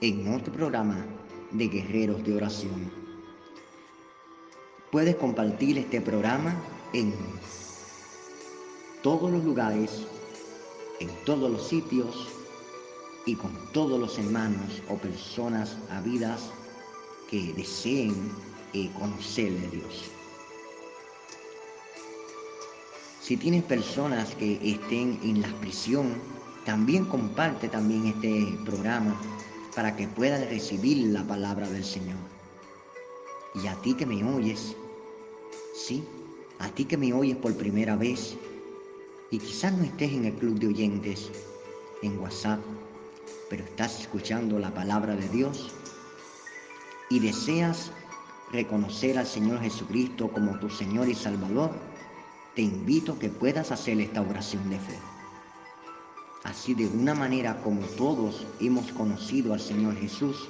en 0.00 0.34
otro 0.34 0.52
programa 0.52 1.06
de 1.52 1.68
Guerreros 1.68 2.24
de 2.24 2.34
Oración. 2.34 2.90
Puedes 4.90 5.14
compartir 5.14 5.78
este 5.78 6.00
programa 6.00 6.60
en 6.92 7.14
todos 9.06 9.30
los 9.30 9.44
lugares, 9.44 10.04
en 10.98 11.08
todos 11.24 11.48
los 11.48 11.68
sitios 11.68 12.26
y 13.24 13.36
con 13.36 13.52
todos 13.72 14.00
los 14.00 14.18
hermanos 14.18 14.82
o 14.88 14.96
personas 14.96 15.76
habidas 15.90 16.50
que 17.30 17.52
deseen 17.52 18.32
eh, 18.72 18.90
conocerle 18.98 19.64
a 19.64 19.70
Dios. 19.70 20.10
Si 23.20 23.36
tienes 23.36 23.62
personas 23.62 24.34
que 24.34 24.54
estén 24.60 25.20
en 25.22 25.40
la 25.40 25.54
prisión, 25.60 26.14
también 26.64 27.04
comparte 27.04 27.68
también 27.68 28.06
este 28.06 28.58
programa 28.64 29.16
para 29.76 29.94
que 29.94 30.08
puedan 30.08 30.48
recibir 30.48 31.12
la 31.12 31.22
palabra 31.22 31.70
del 31.70 31.84
Señor. 31.84 32.18
Y 33.54 33.68
a 33.68 33.76
ti 33.82 33.94
que 33.94 34.04
me 34.04 34.24
oyes, 34.24 34.74
sí, 35.76 36.02
a 36.58 36.68
ti 36.70 36.84
que 36.84 36.96
me 36.96 37.12
oyes 37.12 37.36
por 37.36 37.54
primera 37.54 37.94
vez 37.94 38.36
y 39.30 39.38
quizás 39.38 39.72
no 39.72 39.84
estés 39.84 40.12
en 40.12 40.26
el 40.26 40.34
club 40.34 40.58
de 40.58 40.68
oyentes 40.68 41.30
en 42.02 42.18
WhatsApp, 42.18 42.60
pero 43.50 43.64
estás 43.64 44.00
escuchando 44.00 44.58
la 44.58 44.72
palabra 44.72 45.16
de 45.16 45.28
Dios 45.28 45.72
y 47.10 47.20
deseas 47.20 47.90
reconocer 48.52 49.18
al 49.18 49.26
Señor 49.26 49.60
Jesucristo 49.60 50.30
como 50.30 50.58
tu 50.58 50.70
Señor 50.70 51.08
y 51.08 51.14
Salvador, 51.14 51.72
te 52.54 52.62
invito 52.62 53.12
a 53.12 53.18
que 53.18 53.28
puedas 53.28 53.72
hacer 53.72 54.00
esta 54.00 54.22
oración 54.22 54.70
de 54.70 54.78
fe. 54.78 54.98
Así 56.44 56.74
de 56.74 56.86
una 56.86 57.14
manera 57.14 57.60
como 57.62 57.80
todos 57.96 58.46
hemos 58.60 58.92
conocido 58.92 59.52
al 59.52 59.60
Señor 59.60 59.96
Jesús, 59.96 60.48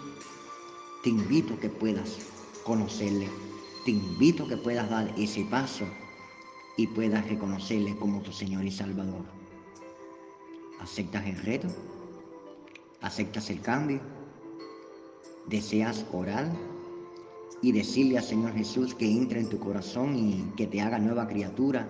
te 1.03 1.09
invito 1.09 1.55
a 1.55 1.61
que 1.61 1.71
puedas 1.71 2.19
conocerle, 2.65 3.31
te 3.85 3.93
invito 3.93 4.45
a 4.45 4.49
que 4.49 4.57
puedas 4.59 4.91
dar 4.91 5.13
ese 5.17 5.45
paso 5.45 5.87
y 6.77 6.87
puedas 6.89 7.27
reconocerle 7.29 7.97
como 7.97 8.23
tu 8.23 8.33
Señor 8.33 8.65
y 8.65 8.71
Salvador. 8.71 9.25
¿Aceptas 10.81 11.27
el 11.27 11.37
reto? 11.39 11.69
¿Aceptas 13.01 13.51
el 13.51 13.61
cambio? 13.61 14.01
¿Deseas 15.47 16.05
orar? 16.13 16.51
y 17.63 17.73
decirle 17.73 18.19
al 18.19 18.25
Señor 18.25 18.53
Jesús 18.53 18.95
que 18.95 19.11
entre 19.11 19.41
en 19.41 19.49
tu 19.49 19.59
corazón 19.59 20.17
y 20.17 20.53
que 20.57 20.67
te 20.67 20.81
haga 20.81 20.99
nueva 20.99 21.27
criatura 21.27 21.89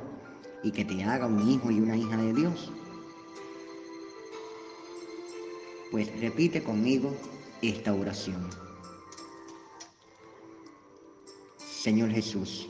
y 0.62 0.70
que 0.70 0.84
te 0.84 1.02
haga 1.02 1.26
un 1.26 1.48
hijo 1.48 1.70
y 1.70 1.80
una 1.80 1.96
hija 1.96 2.16
de 2.16 2.32
Dios? 2.32 2.72
Pues 5.90 6.20
repite 6.20 6.62
conmigo 6.62 7.14
esta 7.62 7.94
oración. 7.94 8.48
Señor 11.58 12.10
Jesús, 12.10 12.68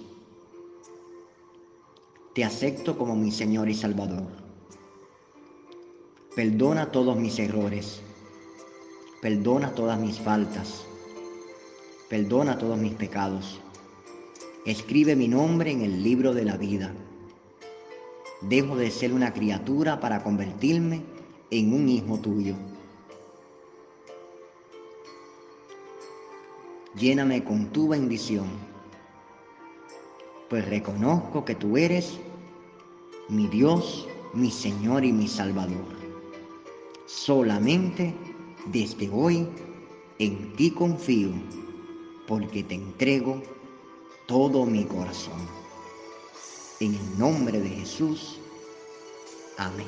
te 2.37 2.45
acepto 2.45 2.97
como 2.97 3.17
mi 3.17 3.33
Señor 3.33 3.69
y 3.69 3.75
Salvador. 3.75 4.29
Perdona 6.37 6.93
todos 6.93 7.17
mis 7.17 7.37
errores. 7.41 8.01
Perdona 9.21 9.75
todas 9.75 9.99
mis 9.99 10.21
faltas 10.21 10.87
perdona 12.09 12.57
todos 12.59 12.79
mis 12.79 12.95
pecados. 12.95 13.61
Escribe 14.65 15.17
mi 15.17 15.29
nombre 15.29 15.71
en 15.71 15.83
el 15.83 16.03
libro 16.03 16.35
de 16.35 16.45
la 16.45 16.57
vida. 16.57 16.93
Dejo 18.43 18.77
de 18.77 18.91
ser 18.91 19.13
una 19.13 19.33
criatura 19.33 19.99
para 20.01 20.23
convertirme 20.23 21.03
en 21.51 21.73
un 21.73 21.89
hijo 21.89 22.19
tuyo. 22.19 22.55
Lléname 26.97 27.45
con 27.45 27.67
tu 27.73 27.89
bendición, 27.89 28.47
pues 30.49 30.67
reconozco 30.67 31.45
que 31.45 31.55
tú 31.55 31.77
eres 31.77 32.19
mi 33.29 33.49
Dios, 33.49 34.07
mi 34.35 34.51
Señor 34.51 35.05
y 35.05 35.13
mi 35.13 35.29
Salvador. 35.29 35.85
Solamente 37.07 38.15
desde 38.67 39.11
hoy 39.11 39.49
en 40.19 40.53
ti 40.55 40.71
confío, 40.71 41.31
porque 42.27 42.63
te 42.63 42.75
entrego 42.75 43.43
todo 44.27 44.65
mi 44.65 44.85
corazón. 44.85 45.41
En 46.81 46.95
el 46.95 47.19
nombre 47.19 47.61
de 47.61 47.69
Jesús. 47.69 48.39
Amén. 49.59 49.87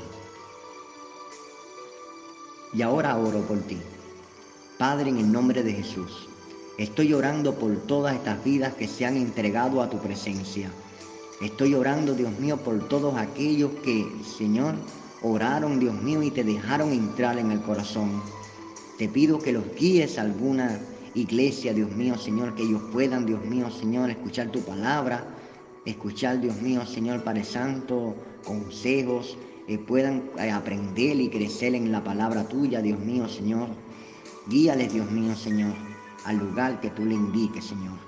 Y 2.73 2.83
ahora 2.83 3.17
oro 3.17 3.41
por 3.43 3.59
ti. 3.61 3.79
Padre, 4.79 5.11
en 5.11 5.19
el 5.19 5.33
nombre 5.33 5.63
de 5.63 5.73
Jesús, 5.73 6.29
estoy 6.79 7.13
orando 7.15 7.55
por 7.55 7.77
todas 7.87 8.15
estas 8.15 8.43
vidas 8.45 8.75
que 8.75 8.87
se 8.87 9.05
han 9.05 9.17
entregado 9.17 9.83
a 9.83 9.91
tu 9.91 9.99
presencia. 9.99 10.71
Estoy 11.41 11.75
orando, 11.75 12.15
Dios 12.15 12.37
mío, 12.41 12.57
por 12.57 12.89
todos 12.89 13.17
aquellos 13.17 13.71
que, 13.85 14.05
Señor, 14.25 14.75
oraron, 15.23 15.79
Dios 15.79 15.95
mío, 16.03 16.21
y 16.21 16.33
te 16.33 16.43
dejaron 16.43 16.93
entrar 16.93 17.39
en 17.39 17.53
el 17.53 17.63
corazón. 17.63 18.21
Te 18.99 19.09
pido 19.09 19.39
que 19.39 19.53
los 19.53 19.65
guíes 19.77 20.19
a 20.19 20.23
alguna 20.23 20.81
iglesia, 21.15 21.73
Dios 21.73 21.93
mío, 21.93 22.19
Señor, 22.19 22.57
que 22.57 22.65
ellos 22.65 22.83
puedan, 22.93 23.25
Dios 23.25 23.45
mío, 23.45 23.71
Señor, 23.71 24.11
escuchar 24.11 24.51
tu 24.51 24.63
palabra, 24.63 25.25
escuchar, 25.85 26.41
Dios 26.41 26.61
mío, 26.61 26.85
Señor, 26.85 27.23
Padre 27.23 27.45
Santo, 27.45 28.17
consejos, 28.45 29.39
eh, 29.69 29.79
puedan 29.79 30.31
eh, 30.39 30.51
aprender 30.51 31.21
y 31.21 31.29
crecer 31.29 31.77
en 31.77 31.93
la 31.93 32.03
palabra 32.03 32.49
tuya, 32.49 32.83
Dios 32.83 32.99
mío, 32.99 33.29
Señor. 33.29 33.69
Guíales, 34.49 34.93
Dios 34.93 35.09
mío, 35.11 35.37
Señor, 35.37 35.75
al 36.25 36.39
lugar 36.39 36.81
que 36.81 36.91
tú 36.91 37.05
le 37.05 37.15
indiques, 37.15 37.67
Señor. 37.67 37.99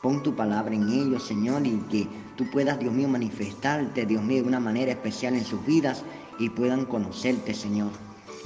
Pon 0.00 0.22
tu 0.22 0.34
palabra 0.34 0.74
en 0.74 0.88
ellos, 0.88 1.24
Señor, 1.24 1.66
y 1.66 1.76
que 1.90 2.08
tú 2.40 2.50
puedas, 2.50 2.78
Dios 2.78 2.94
mío, 2.94 3.06
manifestarte, 3.06 4.06
Dios 4.06 4.22
mío, 4.22 4.40
de 4.42 4.48
una 4.48 4.60
manera 4.60 4.92
especial 4.92 5.34
en 5.34 5.44
sus 5.44 5.62
vidas 5.66 6.02
y 6.38 6.48
puedan 6.48 6.86
conocerte, 6.86 7.52
Señor, 7.52 7.90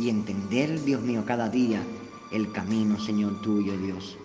y 0.01 0.09
entender, 0.09 0.83
Dios 0.83 1.01
mío, 1.01 1.23
cada 1.25 1.49
día 1.49 1.81
el 2.33 2.51
camino, 2.51 2.99
Señor 2.99 3.41
tuyo, 3.41 3.79
Dios. 3.79 4.19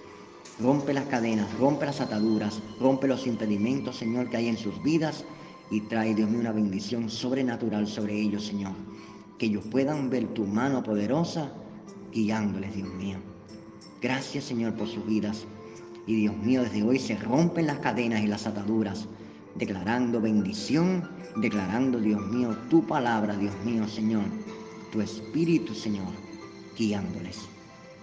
Rompe 0.59 0.91
las 0.91 1.05
cadenas, 1.05 1.55
rompe 1.59 1.85
las 1.85 2.01
ataduras, 2.01 2.63
rompe 2.79 3.07
los 3.07 3.27
impedimentos, 3.27 3.97
Señor, 3.97 4.31
que 4.31 4.37
hay 4.37 4.47
en 4.47 4.57
sus 4.57 4.81
vidas 4.81 5.23
y 5.69 5.81
trae, 5.81 6.15
Dios 6.15 6.31
mío, 6.31 6.39
una 6.39 6.51
bendición 6.51 7.07
sobrenatural 7.07 7.85
sobre 7.85 8.19
ellos, 8.19 8.47
Señor. 8.47 8.73
Que 9.37 9.45
ellos 9.45 9.65
puedan 9.69 10.09
ver 10.09 10.29
tu 10.29 10.45
mano 10.45 10.81
poderosa 10.81 11.51
guiándoles, 12.11 12.73
Dios 12.73 12.91
mío. 12.95 13.19
Gracias, 14.01 14.45
Señor, 14.45 14.73
por 14.73 14.87
sus 14.87 15.05
vidas. 15.05 15.45
Y 16.07 16.15
Dios 16.15 16.35
mío, 16.37 16.63
desde 16.63 16.81
hoy 16.81 16.97
se 16.97 17.15
rompen 17.17 17.67
las 17.67 17.77
cadenas 17.77 18.23
y 18.23 18.27
las 18.27 18.47
ataduras, 18.47 19.07
declarando 19.59 20.21
bendición, 20.21 21.07
declarando, 21.35 21.99
Dios 21.99 22.25
mío, 22.27 22.55
tu 22.69 22.85
palabra, 22.87 23.35
Dios 23.35 23.53
mío, 23.65 23.87
Señor, 23.87 24.23
tu 24.91 25.01
Espíritu, 25.01 25.75
Señor, 25.75 26.07
guiándoles. 26.77 27.47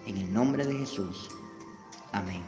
En 0.07 0.19
el 0.19 0.33
nombre 0.33 0.67
de 0.67 0.75
Jesús. 0.75 1.31
Amén. 2.13 2.43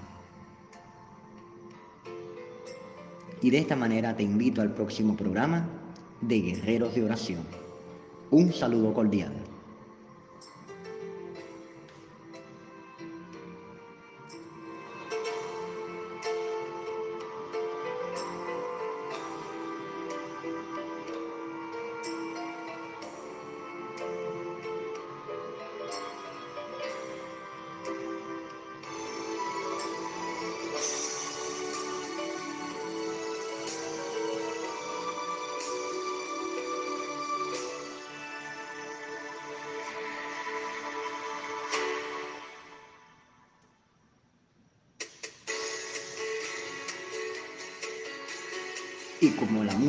Y 3.40 3.50
de 3.50 3.58
esta 3.58 3.74
manera 3.74 4.14
te 4.14 4.22
invito 4.22 4.60
al 4.60 4.74
próximo 4.74 5.16
programa 5.16 5.66
de 6.20 6.40
Guerreros 6.40 6.94
de 6.94 7.04
Oración. 7.04 7.42
Un 8.30 8.52
saludo 8.52 8.92
cordial. 8.92 9.32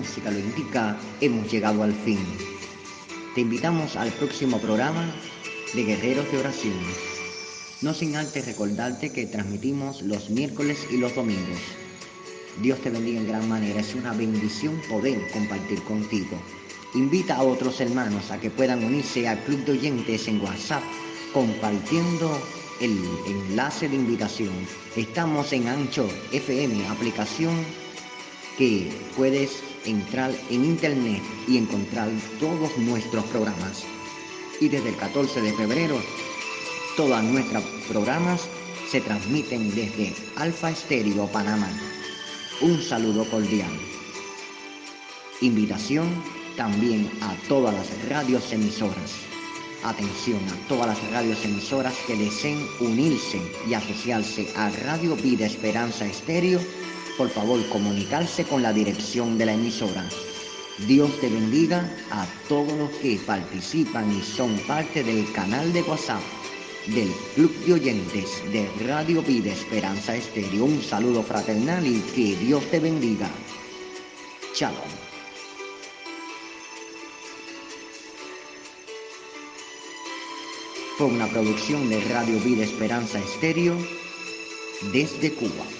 Música 0.09 0.31
lo 0.31 0.39
indica, 0.39 0.97
hemos 1.21 1.51
llegado 1.51 1.83
al 1.83 1.93
fin. 1.93 2.17
Te 3.35 3.41
invitamos 3.41 3.95
al 3.95 4.11
próximo 4.13 4.59
programa 4.59 5.05
de 5.75 5.83
Guerreros 5.83 6.31
de 6.31 6.39
Oración. 6.39 6.73
No 7.83 7.93
sin 7.93 8.15
antes 8.15 8.47
recordarte 8.47 9.11
que 9.11 9.27
transmitimos 9.27 10.01
los 10.01 10.31
miércoles 10.31 10.79
y 10.89 10.97
los 10.97 11.13
domingos. 11.13 11.59
Dios 12.59 12.79
te 12.81 12.89
bendiga 12.89 13.19
en 13.19 13.27
gran 13.27 13.47
manera. 13.47 13.81
Es 13.81 13.93
una 13.93 14.11
bendición 14.13 14.81
poder 14.89 15.29
compartir 15.31 15.79
contigo. 15.83 16.41
Invita 16.95 17.35
a 17.35 17.43
otros 17.43 17.79
hermanos 17.79 18.31
a 18.31 18.39
que 18.39 18.49
puedan 18.49 18.83
unirse 18.83 19.27
al 19.27 19.37
club 19.43 19.63
de 19.65 19.73
oyentes 19.73 20.27
en 20.27 20.41
WhatsApp 20.41 20.81
compartiendo 21.35 22.35
el 22.81 22.97
enlace 23.27 23.87
de 23.87 23.95
invitación. 23.95 24.53
Estamos 24.95 25.53
en 25.53 25.67
Ancho 25.67 26.09
FM, 26.31 26.87
aplicación 26.87 27.53
que 28.57 28.91
puedes 29.15 29.68
entrar 29.85 30.31
en 30.49 30.65
internet 30.65 31.21
y 31.47 31.57
encontrar 31.57 32.09
todos 32.39 32.77
nuestros 32.77 33.23
programas. 33.25 33.83
Y 34.59 34.69
desde 34.69 34.89
el 34.89 34.95
14 34.97 35.41
de 35.41 35.53
febrero, 35.53 35.99
todos 36.97 37.23
nuestros 37.23 37.63
programas 37.87 38.47
se 38.89 39.01
transmiten 39.01 39.73
desde 39.73 40.13
Alfa 40.35 40.71
Estéreo, 40.71 41.27
Panamá. 41.27 41.69
Un 42.61 42.81
saludo 42.81 43.23
cordial. 43.29 43.71
Invitación 45.41 46.09
también 46.57 47.09
a 47.21 47.33
todas 47.47 47.73
las 47.73 48.09
radios 48.09 48.51
emisoras. 48.51 49.13
Atención 49.83 50.41
a 50.49 50.67
todas 50.67 50.87
las 50.87 51.11
radios 51.11 51.45
emisoras 51.45 51.95
que 52.05 52.17
deseen 52.17 52.67
unirse 52.81 53.39
y 53.65 53.73
asociarse 53.73 54.49
a 54.57 54.69
Radio 54.69 55.15
Vida 55.15 55.45
Esperanza 55.45 56.05
Estéreo 56.05 56.59
por 57.19 57.29
favor 57.29 57.59
comunicarse 57.67 58.45
con 58.45 58.61
la 58.61 58.71
dirección 58.71 59.37
de 59.37 59.45
la 59.45 59.53
emisora. 59.53 60.07
Dios 60.87 61.11
te 61.19 61.27
bendiga 61.27 61.83
a 62.11 62.25
todos 62.47 62.71
los 62.77 62.89
que 62.91 63.19
participan 63.27 64.09
y 64.17 64.21
son 64.21 64.57
parte 64.59 65.03
del 65.03 65.29
canal 65.33 65.73
de 65.73 65.81
WhatsApp 65.81 66.21
del 66.87 67.11
Club 67.35 67.53
de 67.65 67.73
Oyentes 67.73 68.41
de 68.53 68.69
Radio 68.87 69.21
Vida 69.21 69.51
Esperanza 69.51 70.15
Estéreo. 70.15 70.63
Un 70.63 70.81
saludo 70.81 71.21
fraternal 71.21 71.85
y 71.85 71.99
que 72.15 72.37
Dios 72.37 72.63
te 72.71 72.79
bendiga. 72.79 73.29
Chao. 74.53 74.71
Fue 80.97 81.07
una 81.07 81.27
producción 81.27 81.89
de 81.89 81.99
Radio 82.05 82.39
Vida 82.39 82.63
Esperanza 82.63 83.19
Estéreo 83.19 83.75
desde 84.93 85.33
Cuba. 85.33 85.78